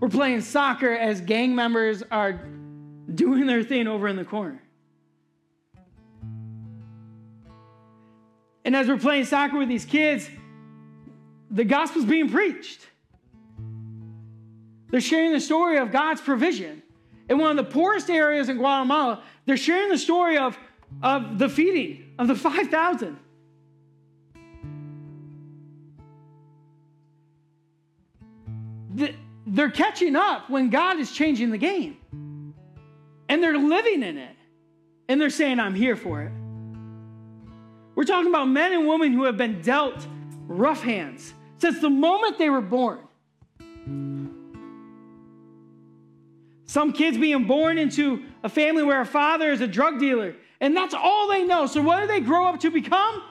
We're 0.00 0.08
playing 0.08 0.42
soccer 0.42 0.92
as 0.92 1.20
gang 1.20 1.54
members 1.54 2.02
are 2.10 2.40
doing 3.12 3.46
their 3.46 3.62
thing 3.64 3.88
over 3.88 4.06
in 4.06 4.16
the 4.16 4.24
corner. 4.24 4.62
And 8.64 8.76
as 8.76 8.86
we're 8.86 8.98
playing 8.98 9.24
soccer 9.24 9.58
with 9.58 9.68
these 9.68 9.84
kids, 9.84 10.28
the 11.50 11.64
gospel's 11.64 12.04
being 12.04 12.28
preached. 12.28 12.86
They're 14.90 15.00
sharing 15.00 15.32
the 15.32 15.40
story 15.40 15.78
of 15.78 15.90
God's 15.90 16.20
provision. 16.20 16.82
In 17.28 17.38
one 17.38 17.50
of 17.50 17.56
the 17.56 17.70
poorest 17.70 18.08
areas 18.08 18.48
in 18.48 18.56
Guatemala, 18.56 19.22
they're 19.46 19.56
sharing 19.56 19.88
the 19.88 19.98
story 19.98 20.38
of, 20.38 20.58
of 21.02 21.38
the 21.38 21.48
feeding 21.48 22.14
of 22.18 22.28
the 22.28 22.34
5,000. 22.34 23.18
They're 29.48 29.70
catching 29.70 30.16
up 30.16 30.50
when 30.50 30.70
God 30.70 30.98
is 30.98 31.10
changing 31.10 31.50
the 31.50 31.58
game. 31.58 31.96
And 33.28 33.42
they're 33.42 33.58
living 33.58 34.02
in 34.02 34.18
it. 34.18 34.36
And 35.08 35.20
they're 35.20 35.30
saying, 35.30 35.58
I'm 35.58 35.74
here 35.74 35.96
for 35.96 36.22
it. 36.22 36.32
We're 37.94 38.04
talking 38.04 38.28
about 38.28 38.46
men 38.46 38.72
and 38.72 38.86
women 38.86 39.12
who 39.12 39.24
have 39.24 39.36
been 39.36 39.60
dealt 39.62 40.06
rough 40.46 40.82
hands 40.82 41.34
since 41.58 41.80
the 41.80 41.90
moment 41.90 42.38
they 42.38 42.50
were 42.50 42.60
born. 42.60 43.00
Some 46.66 46.92
kids 46.92 47.16
being 47.16 47.46
born 47.46 47.78
into 47.78 48.22
a 48.44 48.48
family 48.48 48.82
where 48.82 49.00
a 49.00 49.06
father 49.06 49.50
is 49.50 49.62
a 49.62 49.66
drug 49.66 49.98
dealer, 49.98 50.36
and 50.60 50.76
that's 50.76 50.94
all 50.94 51.28
they 51.28 51.44
know. 51.44 51.66
So, 51.66 51.80
what 51.80 52.00
do 52.00 52.06
they 52.06 52.20
grow 52.20 52.46
up 52.46 52.60
to 52.60 52.70
become? 52.70 53.22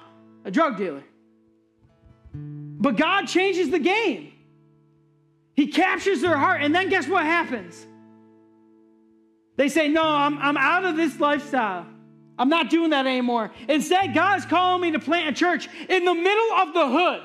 A 0.43 0.51
drug 0.51 0.75
dealer. 0.77 1.03
But 2.33 2.97
God 2.97 3.27
changes 3.27 3.69
the 3.69 3.79
game. 3.79 4.33
He 5.57 5.67
captures 5.67 6.21
their 6.21 6.37
heart, 6.37 6.61
and 6.61 6.73
then 6.73 6.87
guess 6.87 7.07
what 7.07 7.23
happens? 7.23 7.85
They 9.57 9.69
say, 9.69 9.87
No, 9.87 10.03
I'm, 10.03 10.37
I'm 10.37 10.55
out 10.55 10.85
of 10.85 10.95
this 10.95 11.19
lifestyle. 11.19 11.87
I'm 12.39 12.49
not 12.49 12.69
doing 12.69 12.91
that 12.91 13.07
anymore. 13.07 13.51
Instead, 13.67 14.13
God's 14.13 14.45
calling 14.45 14.83
me 14.83 14.91
to 14.91 14.99
plant 14.99 15.29
a 15.29 15.33
church 15.33 15.67
in 15.89 16.05
the 16.05 16.13
middle 16.13 16.51
of 16.53 16.73
the 16.75 16.87
hood. 16.87 17.23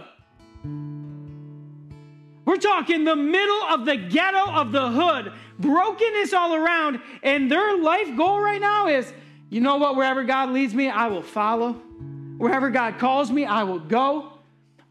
We're 2.46 2.56
talking 2.56 3.04
the 3.04 3.14
middle 3.14 3.62
of 3.64 3.84
the 3.84 3.96
ghetto 3.98 4.50
of 4.50 4.72
the 4.72 4.88
hood, 4.88 5.32
brokenness 5.58 6.32
all 6.32 6.54
around, 6.54 7.00
and 7.22 7.52
their 7.52 7.76
life 7.76 8.16
goal 8.16 8.40
right 8.40 8.60
now 8.60 8.88
is 8.88 9.12
you 9.50 9.60
know 9.60 9.76
what? 9.76 9.96
Wherever 9.96 10.24
God 10.24 10.48
leads 10.48 10.74
me, 10.74 10.88
I 10.88 11.08
will 11.08 11.22
follow. 11.22 11.74
Wherever 12.38 12.70
God 12.70 12.98
calls 12.98 13.30
me, 13.30 13.44
I 13.44 13.64
will 13.64 13.78
go. 13.78 14.31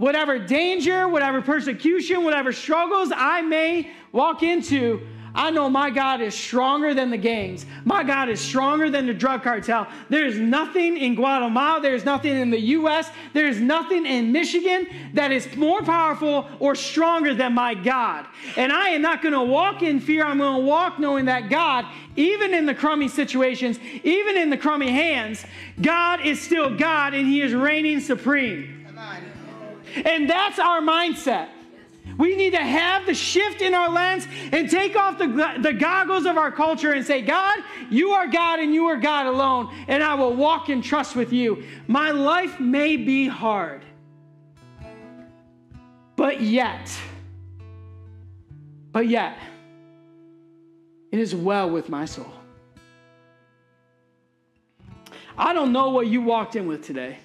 Whatever 0.02 0.40
danger, 0.40 1.08
whatever 1.08 1.44
persecution, 1.44 2.24
whatever 2.24 2.52
struggles 2.52 3.12
I 3.16 3.44
may 3.44 3.92
walk 4.12 4.42
into, 4.42 5.00
I 5.36 5.52
know 5.52 5.70
my 5.70 5.92
God 5.92 6.22
is 6.22 6.34
stronger 6.34 6.96
than 6.96 7.12
the 7.12 7.18
gangs. 7.18 7.68
My 7.86 8.04
God 8.04 8.28
is 8.28 8.42
stronger 8.42 8.90
than 8.90 9.06
the 9.06 9.14
drug 9.14 9.44
cartel. 9.44 9.88
There's 10.10 10.40
nothing 10.40 10.98
in 10.98 11.14
Guatemala, 11.14 11.82
there's 11.82 12.04
nothing 12.04 12.36
in 12.36 12.50
the 12.50 12.60
US, 12.60 13.12
there's 13.34 13.60
nothing 13.60 14.08
in 14.08 14.32
Michigan 14.32 14.88
that 15.14 15.32
is 15.32 15.56
more 15.56 15.84
powerful 15.84 16.50
or 16.58 16.74
stronger 16.74 17.36
than 17.36 17.54
my 17.54 17.76
God. 17.76 18.26
And 18.58 18.74
I 18.74 18.90
am 18.90 19.04
not 19.04 19.22
going 19.22 19.36
to 19.36 19.44
walk 19.44 19.84
in 19.84 20.00
fear. 20.00 20.26
I'm 20.26 20.40
going 20.40 20.62
to 20.62 20.66
walk 20.66 20.98
knowing 20.98 21.26
that 21.26 21.52
God, 21.52 21.86
even 22.16 22.56
in 22.56 22.66
the 22.66 22.74
crummy 22.74 23.08
situations, 23.08 23.78
even 24.04 24.36
in 24.36 24.50
the 24.50 24.58
crummy 24.58 24.90
hands, 24.90 25.46
God 25.80 26.26
is 26.26 26.42
still 26.42 26.76
God 26.76 27.14
and 27.14 27.28
He 27.28 27.44
is 27.44 27.54
reigning 27.54 28.00
supreme. 28.00 28.80
And 29.96 30.30
that's 30.30 30.60
our 30.60 30.82
mindset. 30.82 31.50
We 32.18 32.36
need 32.36 32.52
to 32.52 32.64
have 32.64 33.06
the 33.06 33.14
shift 33.14 33.62
in 33.62 33.74
our 33.74 33.90
lens 33.90 34.28
and 34.52 34.70
take 34.70 34.96
off 34.96 35.18
the, 35.18 35.58
the 35.62 35.74
goggles 35.74 36.26
of 36.26 36.38
our 36.38 36.52
culture 36.52 36.92
and 36.92 37.06
say, 37.06 37.22
God, 37.22 37.60
you 37.90 38.10
are 38.12 38.28
God 38.28 38.60
and 38.60 38.74
you 38.74 38.88
are 38.88 38.98
God 38.98 39.28
alone, 39.28 39.74
and 39.88 40.04
I 40.04 40.16
will 40.16 40.34
walk 40.34 40.70
in 40.70 40.82
trust 40.82 41.16
with 41.16 41.32
you. 41.32 41.64
My 41.88 42.12
life 42.12 42.60
may 42.60 42.98
be 42.98 43.28
hard, 43.28 43.82
but 46.16 46.42
yet, 46.42 46.92
but 48.92 49.08
yet, 49.08 49.38
it 51.12 51.20
is 51.20 51.36
well 51.36 51.70
with 51.70 51.90
my 51.90 52.06
soul. 52.06 52.32
I 55.38 55.54
don't 55.54 55.72
know 55.72 55.90
what 55.90 56.08
you 56.08 56.22
walked 56.22 56.56
in 56.56 56.68
with 56.68 56.84
today. 56.84 57.18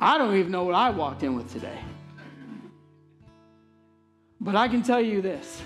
I 0.00 0.18
don't 0.18 0.36
even 0.36 0.52
know 0.52 0.64
what 0.64 0.74
I 0.74 0.90
walked 0.90 1.22
in 1.22 1.34
with 1.34 1.52
today. 1.52 1.78
But 4.40 4.54
I 4.54 4.68
can 4.68 4.82
tell 4.82 5.00
you 5.00 5.20
this 5.20 5.60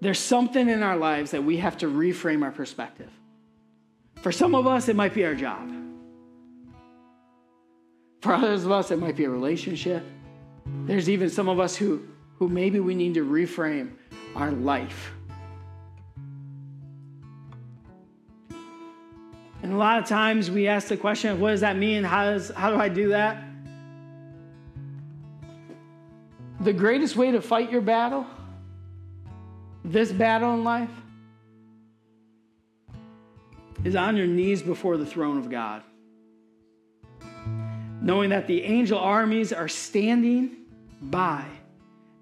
there's 0.00 0.18
something 0.18 0.68
in 0.68 0.82
our 0.82 0.96
lives 0.96 1.32
that 1.32 1.42
we 1.42 1.56
have 1.56 1.78
to 1.78 1.86
reframe 1.86 2.44
our 2.44 2.52
perspective. 2.52 3.10
For 4.16 4.30
some 4.30 4.54
of 4.54 4.66
us, 4.66 4.88
it 4.88 4.96
might 4.96 5.14
be 5.14 5.24
our 5.24 5.34
job. 5.34 5.72
For 8.20 8.32
others 8.32 8.64
of 8.64 8.72
us, 8.72 8.90
it 8.90 8.98
might 8.98 9.16
be 9.16 9.24
a 9.24 9.30
relationship. 9.30 10.04
There's 10.86 11.08
even 11.08 11.30
some 11.30 11.48
of 11.48 11.60
us 11.60 11.76
who, 11.76 12.06
who 12.36 12.48
maybe 12.48 12.80
we 12.80 12.94
need 12.94 13.14
to 13.14 13.24
reframe 13.24 13.92
our 14.34 14.50
life. 14.50 15.12
And 19.68 19.76
a 19.76 19.78
lot 19.78 19.98
of 19.98 20.06
times 20.06 20.50
we 20.50 20.66
ask 20.66 20.88
the 20.88 20.96
question 20.96 21.30
of 21.30 21.42
what 21.42 21.50
does 21.50 21.60
that 21.60 21.76
mean? 21.76 22.02
How, 22.02 22.24
does, 22.24 22.48
how 22.56 22.70
do 22.70 22.78
I 22.78 22.88
do 22.88 23.10
that? 23.10 23.44
The 26.60 26.72
greatest 26.72 27.16
way 27.16 27.32
to 27.32 27.42
fight 27.42 27.70
your 27.70 27.82
battle, 27.82 28.26
this 29.84 30.10
battle 30.10 30.54
in 30.54 30.64
life, 30.64 30.88
is 33.84 33.94
on 33.94 34.16
your 34.16 34.26
knees 34.26 34.62
before 34.62 34.96
the 34.96 35.04
throne 35.04 35.36
of 35.36 35.50
God. 35.50 35.82
Knowing 38.00 38.30
that 38.30 38.46
the 38.46 38.62
angel 38.62 38.98
armies 38.98 39.52
are 39.52 39.68
standing 39.68 40.64
by 41.02 41.44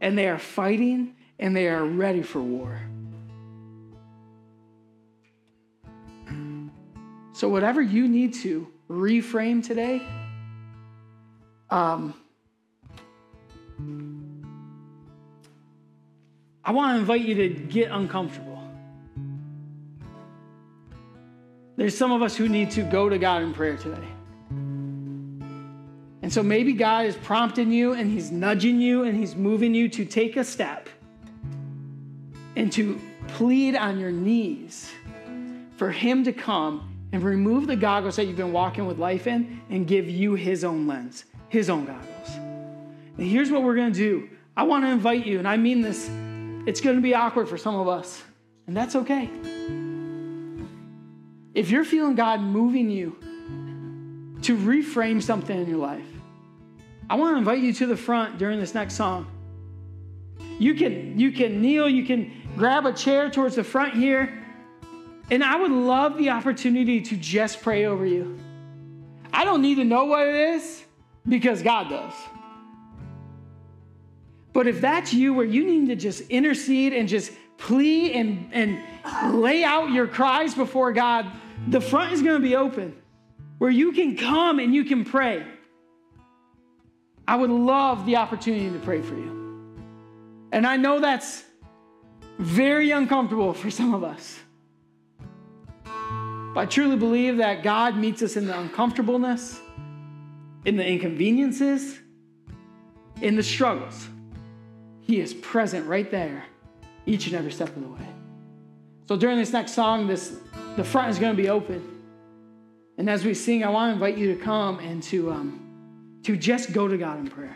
and 0.01 0.18
they 0.18 0.26
are 0.26 0.40
fighting 0.40 1.14
and 1.38 1.55
they 1.55 1.68
are 1.68 1.84
ready 1.84 2.22
for 2.22 2.42
war. 2.42 2.80
So, 7.37 7.51
whatever 7.51 7.82
you 7.82 8.09
need 8.09 8.32
to 8.37 8.66
reframe 8.89 9.62
today, 9.62 10.01
um, 11.68 12.14
I 16.64 16.72
want 16.72 16.95
to 16.95 17.01
invite 17.01 17.20
you 17.20 17.34
to 17.34 17.49
get 17.51 17.91
uncomfortable. 17.91 18.66
There's 21.76 21.95
some 21.95 22.11
of 22.11 22.22
us 22.22 22.34
who 22.34 22.49
need 22.49 22.70
to 22.70 22.82
go 22.82 23.11
to 23.11 23.18
God 23.18 23.43
in 23.43 23.53
prayer 23.53 23.76
today. 23.76 24.09
And 26.22 26.32
so 26.32 26.43
maybe 26.43 26.72
God 26.72 27.05
is 27.05 27.16
prompting 27.16 27.70
you 27.70 27.93
and 27.93 28.11
He's 28.11 28.30
nudging 28.30 28.80
you 28.80 29.05
and 29.05 29.14
He's 29.14 29.37
moving 29.37 29.74
you 29.74 29.91
to 29.91 30.07
take 30.07 30.39
a 30.39 30.45
step 30.45 30.89
and 32.57 32.72
to 32.72 32.99
plead 33.28 33.76
on 33.76 34.01
your 34.01 34.11
knees 34.11 34.91
for 35.76 35.91
Him 35.91 36.24
to 36.24 36.32
come 36.32 36.95
and 37.16 37.24
remove 37.24 37.66
the 37.66 37.76
goggles 37.76 38.16
that 38.16 38.26
you've 38.26 38.36
been 38.36 38.52
walking 38.52 38.84
with 38.84 38.98
life 38.98 39.26
in 39.26 39.62
and 39.70 39.86
give 39.86 40.06
you 40.06 40.34
His 40.34 40.64
own 40.64 40.86
lens, 40.86 41.24
His 41.48 41.70
own 41.70 41.86
goggles. 41.86 42.28
And 43.16 43.26
here's 43.26 43.50
what 43.50 43.62
we're 43.62 43.74
going 43.74 43.90
to 43.90 43.98
do 43.98 44.28
I 44.54 44.64
want 44.64 44.84
to 44.84 44.90
invite 44.90 45.24
you, 45.24 45.38
and 45.38 45.48
I 45.48 45.56
mean 45.56 45.80
this, 45.80 46.10
it's 46.66 46.82
going 46.82 46.96
to 46.96 47.00
be 47.00 47.14
awkward 47.14 47.48
for 47.48 47.56
some 47.56 47.74
of 47.74 47.88
us, 47.88 48.22
and 48.66 48.76
that's 48.76 48.96
okay. 48.96 49.30
If 51.54 51.70
you're 51.70 51.84
feeling 51.84 52.16
God 52.16 52.42
moving 52.42 52.90
you 52.90 53.16
to 54.42 54.54
reframe 54.54 55.22
something 55.22 55.58
in 55.58 55.66
your 55.70 55.78
life, 55.78 56.04
I 57.08 57.14
want 57.14 57.32
to 57.32 57.38
invite 57.38 57.60
you 57.60 57.72
to 57.72 57.86
the 57.86 57.96
front 57.96 58.36
during 58.36 58.60
this 58.60 58.74
next 58.74 58.92
song. 58.92 59.26
You 60.58 60.74
can 60.74 61.18
you 61.18 61.32
can 61.32 61.62
kneel, 61.62 61.88
you 61.88 62.04
can 62.04 62.30
grab 62.58 62.84
a 62.84 62.92
chair 62.92 63.30
towards 63.30 63.56
the 63.56 63.64
front 63.64 63.94
here. 63.94 64.45
And 65.30 65.42
I 65.42 65.56
would 65.56 65.70
love 65.70 66.16
the 66.16 66.30
opportunity 66.30 67.00
to 67.00 67.16
just 67.16 67.62
pray 67.62 67.86
over 67.86 68.06
you. 68.06 68.38
I 69.32 69.44
don't 69.44 69.62
need 69.62 69.76
to 69.76 69.84
know 69.84 70.04
what 70.04 70.26
it 70.26 70.34
is 70.34 70.84
because 71.28 71.62
God 71.62 71.88
does. 71.88 72.12
But 74.52 74.66
if 74.66 74.80
that's 74.80 75.12
you, 75.12 75.34
where 75.34 75.44
you 75.44 75.64
need 75.64 75.88
to 75.88 75.96
just 75.96 76.22
intercede 76.30 76.92
and 76.92 77.08
just 77.08 77.32
plead 77.58 78.12
and, 78.12 78.48
and 78.52 79.42
lay 79.42 79.64
out 79.64 79.90
your 79.90 80.06
cries 80.06 80.54
before 80.54 80.92
God, 80.92 81.26
the 81.68 81.80
front 81.80 82.12
is 82.12 82.22
going 82.22 82.40
to 82.40 82.46
be 82.46 82.56
open 82.56 82.96
where 83.58 83.70
you 83.70 83.92
can 83.92 84.16
come 84.16 84.58
and 84.58 84.74
you 84.74 84.84
can 84.84 85.04
pray. 85.04 85.44
I 87.26 87.36
would 87.36 87.50
love 87.50 88.06
the 88.06 88.16
opportunity 88.16 88.70
to 88.70 88.78
pray 88.78 89.02
for 89.02 89.14
you. 89.14 89.74
And 90.52 90.66
I 90.66 90.76
know 90.76 91.00
that's 91.00 91.44
very 92.38 92.92
uncomfortable 92.92 93.52
for 93.52 93.70
some 93.70 93.94
of 93.94 94.04
us. 94.04 94.38
But 96.57 96.62
I 96.62 96.66
truly 96.70 96.96
believe 96.96 97.36
that 97.36 97.62
God 97.62 97.98
meets 97.98 98.22
us 98.22 98.38
in 98.38 98.46
the 98.46 98.59
uncomfortableness, 98.59 99.61
in 100.64 100.78
the 100.78 100.86
inconveniences, 100.86 101.98
in 103.20 103.36
the 103.36 103.42
struggles. 103.42 104.09
He 105.02 105.20
is 105.20 105.34
present 105.34 105.86
right 105.86 106.11
there 106.11 106.46
each 107.04 107.26
and 107.26 107.36
every 107.36 107.52
step 107.52 107.68
of 107.76 107.82
the 107.82 107.88
way. 107.88 108.09
So 109.07 109.18
during 109.18 109.36
this 109.36 109.52
next 109.52 109.72
song, 109.72 110.07
this 110.07 110.38
the 110.76 110.82
front 110.82 111.11
is 111.11 111.18
going 111.18 111.36
to 111.36 111.42
be 111.42 111.50
open. 111.50 112.00
And 112.96 113.11
as 113.11 113.22
we 113.22 113.34
sing, 113.34 113.62
I 113.62 113.68
want 113.68 113.90
to 113.90 113.92
invite 113.92 114.16
you 114.16 114.34
to 114.34 114.42
come 114.42 114.78
and 114.78 115.02
to, 115.02 115.32
um, 115.32 116.18
to 116.22 116.38
just 116.38 116.72
go 116.72 116.88
to 116.88 116.96
God 116.96 117.18
in 117.18 117.28
prayer. 117.28 117.54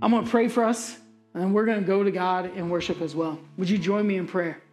I'm 0.00 0.10
going 0.10 0.24
to 0.24 0.30
pray 0.30 0.48
for 0.48 0.64
us, 0.64 0.96
and 1.34 1.52
we're 1.52 1.66
going 1.66 1.80
to 1.80 1.86
go 1.86 2.02
to 2.02 2.10
God 2.10 2.56
in 2.56 2.70
worship 2.70 3.02
as 3.02 3.14
well. 3.14 3.38
Would 3.58 3.68
you 3.68 3.76
join 3.76 4.06
me 4.06 4.16
in 4.16 4.26
prayer? 4.26 4.63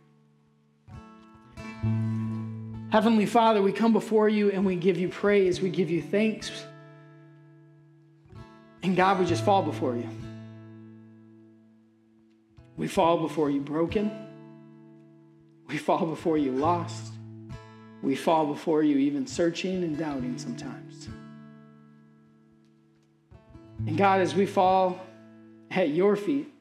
Heavenly 2.92 3.26
Father, 3.26 3.62
we 3.62 3.72
come 3.72 3.94
before 3.94 4.28
you 4.28 4.52
and 4.52 4.66
we 4.66 4.76
give 4.76 4.98
you 4.98 5.08
praise, 5.08 5.62
we 5.62 5.70
give 5.70 5.89
you 5.89 6.02
thanks. 6.02 6.66
And 8.84 8.98
God, 8.98 9.18
we 9.18 9.26
just 9.26 9.46
fall 9.46 9.64
before 9.64 9.96
you. 9.96 10.10
We 12.76 12.89
fall 12.89 13.18
before 13.20 13.50
you 13.50 13.62
broken. 13.62 14.12
We 15.68 15.78
fall 15.78 16.06
before 16.06 16.38
you 16.38 16.52
lost. 16.52 17.14
We 18.02 18.16
fall 18.16 18.46
before 18.46 18.84
you, 18.84 18.98
even 18.98 19.26
searching 19.26 19.84
and 19.84 19.98
doubting 19.98 20.38
sometimes. 20.38 21.08
And 23.88 23.98
God, 23.98 24.20
as 24.20 24.36
we 24.36 24.46
fall 24.46 25.00
at 25.70 25.89
your 25.89 26.18
feet, 26.18 26.52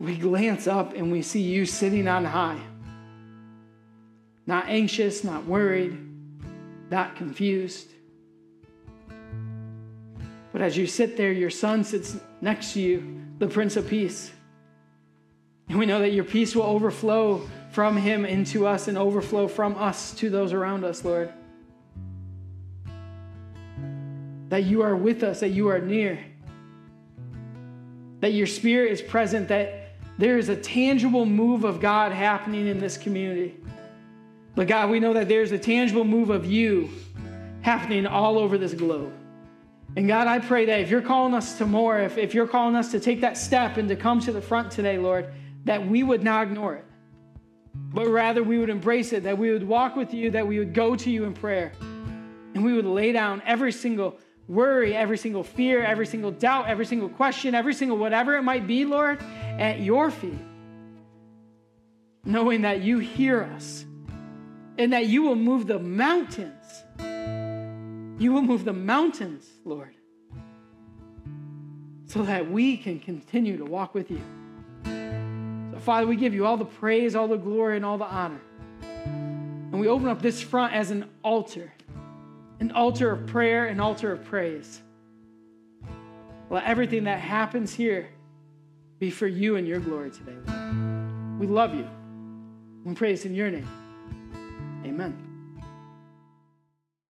we 0.00 0.16
glance 0.16 0.66
up 0.66 0.94
and 0.94 1.12
we 1.12 1.22
see 1.22 1.42
you 1.42 1.66
sitting 1.66 2.08
on 2.08 2.24
high. 2.24 2.60
Not 4.46 4.68
anxious, 4.68 5.24
not 5.24 5.46
worried, 5.46 5.98
not 6.90 7.16
confused. 7.16 7.88
But 10.52 10.62
as 10.62 10.76
you 10.76 10.86
sit 10.86 11.16
there, 11.16 11.32
your 11.32 11.50
son 11.50 11.82
sits 11.82 12.16
next 12.40 12.74
to 12.74 12.80
you, 12.80 13.22
the 13.38 13.48
Prince 13.48 13.76
of 13.76 13.88
Peace. 13.88 14.30
And 15.68 15.78
we 15.78 15.86
know 15.86 15.98
that 16.00 16.12
your 16.12 16.24
peace 16.24 16.54
will 16.54 16.64
overflow 16.64 17.48
from 17.70 17.96
him 17.96 18.24
into 18.24 18.66
us 18.66 18.86
and 18.86 18.96
overflow 18.96 19.48
from 19.48 19.76
us 19.76 20.14
to 20.14 20.30
those 20.30 20.52
around 20.52 20.84
us, 20.84 21.04
Lord. 21.04 21.32
That 24.50 24.64
you 24.64 24.82
are 24.82 24.94
with 24.94 25.24
us, 25.24 25.40
that 25.40 25.48
you 25.48 25.68
are 25.68 25.80
near, 25.80 26.24
that 28.20 28.32
your 28.32 28.46
spirit 28.46 28.92
is 28.92 29.02
present, 29.02 29.48
that 29.48 29.96
there 30.18 30.38
is 30.38 30.48
a 30.48 30.56
tangible 30.56 31.26
move 31.26 31.64
of 31.64 31.80
God 31.80 32.12
happening 32.12 32.68
in 32.68 32.78
this 32.78 32.96
community. 32.96 33.56
But 34.54 34.68
God, 34.68 34.90
we 34.90 35.00
know 35.00 35.12
that 35.14 35.28
there's 35.28 35.52
a 35.52 35.58
tangible 35.58 36.04
move 36.04 36.30
of 36.30 36.46
you 36.46 36.90
happening 37.62 38.06
all 38.06 38.38
over 38.38 38.56
this 38.58 38.74
globe. 38.74 39.12
And 39.96 40.08
God, 40.08 40.26
I 40.26 40.38
pray 40.38 40.66
that 40.66 40.80
if 40.80 40.90
you're 40.90 41.02
calling 41.02 41.34
us 41.34 41.58
to 41.58 41.66
more, 41.66 41.98
if, 41.98 42.18
if 42.18 42.34
you're 42.34 42.46
calling 42.46 42.76
us 42.76 42.90
to 42.92 43.00
take 43.00 43.20
that 43.20 43.36
step 43.36 43.76
and 43.76 43.88
to 43.88 43.96
come 43.96 44.20
to 44.20 44.32
the 44.32 44.42
front 44.42 44.70
today, 44.70 44.98
Lord, 44.98 45.32
that 45.64 45.86
we 45.86 46.02
would 46.02 46.22
not 46.22 46.48
ignore 46.48 46.74
it, 46.74 46.84
but 47.74 48.08
rather 48.08 48.42
we 48.42 48.58
would 48.58 48.70
embrace 48.70 49.12
it, 49.12 49.22
that 49.22 49.38
we 49.38 49.50
would 49.52 49.66
walk 49.66 49.96
with 49.96 50.12
you, 50.12 50.30
that 50.32 50.46
we 50.46 50.58
would 50.58 50.74
go 50.74 50.94
to 50.96 51.10
you 51.10 51.24
in 51.24 51.32
prayer, 51.32 51.72
and 52.54 52.64
we 52.64 52.72
would 52.72 52.84
lay 52.84 53.12
down 53.12 53.42
every 53.46 53.72
single 53.72 54.18
worry, 54.46 54.94
every 54.94 55.16
single 55.16 55.42
fear, 55.42 55.82
every 55.82 56.06
single 56.06 56.30
doubt, 56.30 56.66
every 56.68 56.86
single 56.86 57.08
question, 57.08 57.54
every 57.54 57.72
single 57.72 57.96
whatever 57.96 58.36
it 58.36 58.42
might 58.42 58.66
be, 58.66 58.84
Lord, 58.84 59.22
at 59.58 59.80
your 59.80 60.10
feet, 60.10 60.38
knowing 62.24 62.62
that 62.62 62.82
you 62.82 62.98
hear 62.98 63.42
us 63.42 63.86
and 64.78 64.92
that 64.92 65.06
you 65.06 65.22
will 65.22 65.36
move 65.36 65.66
the 65.66 65.78
mountains. 65.78 66.84
You 68.18 68.32
will 68.32 68.42
move 68.42 68.64
the 68.64 68.72
mountains, 68.72 69.46
Lord, 69.64 69.94
so 72.06 72.22
that 72.22 72.50
we 72.50 72.76
can 72.76 73.00
continue 73.00 73.56
to 73.56 73.64
walk 73.64 73.94
with 73.94 74.10
you. 74.10 74.20
So, 74.84 75.78
Father, 75.80 76.06
we 76.06 76.16
give 76.16 76.34
you 76.34 76.46
all 76.46 76.56
the 76.56 76.64
praise, 76.64 77.16
all 77.16 77.26
the 77.28 77.36
glory, 77.36 77.76
and 77.76 77.84
all 77.84 77.98
the 77.98 78.04
honor. 78.04 78.40
And 78.82 79.80
we 79.80 79.88
open 79.88 80.08
up 80.08 80.22
this 80.22 80.40
front 80.40 80.72
as 80.72 80.92
an 80.92 81.08
altar, 81.24 81.72
an 82.60 82.70
altar 82.70 83.10
of 83.10 83.26
prayer, 83.26 83.66
an 83.66 83.80
altar 83.80 84.12
of 84.12 84.24
praise. 84.24 84.80
Let 86.50 86.64
everything 86.64 87.04
that 87.04 87.18
happens 87.18 87.74
here 87.74 88.08
be 89.00 89.10
for 89.10 89.26
you 89.26 89.56
and 89.56 89.66
your 89.66 89.80
glory 89.80 90.12
today. 90.12 90.36
We 91.38 91.48
love 91.48 91.74
you. 91.74 91.88
We 92.84 92.94
praise 92.94 93.24
in 93.24 93.34
your 93.34 93.50
name. 93.50 93.68
Amen. 94.84 95.33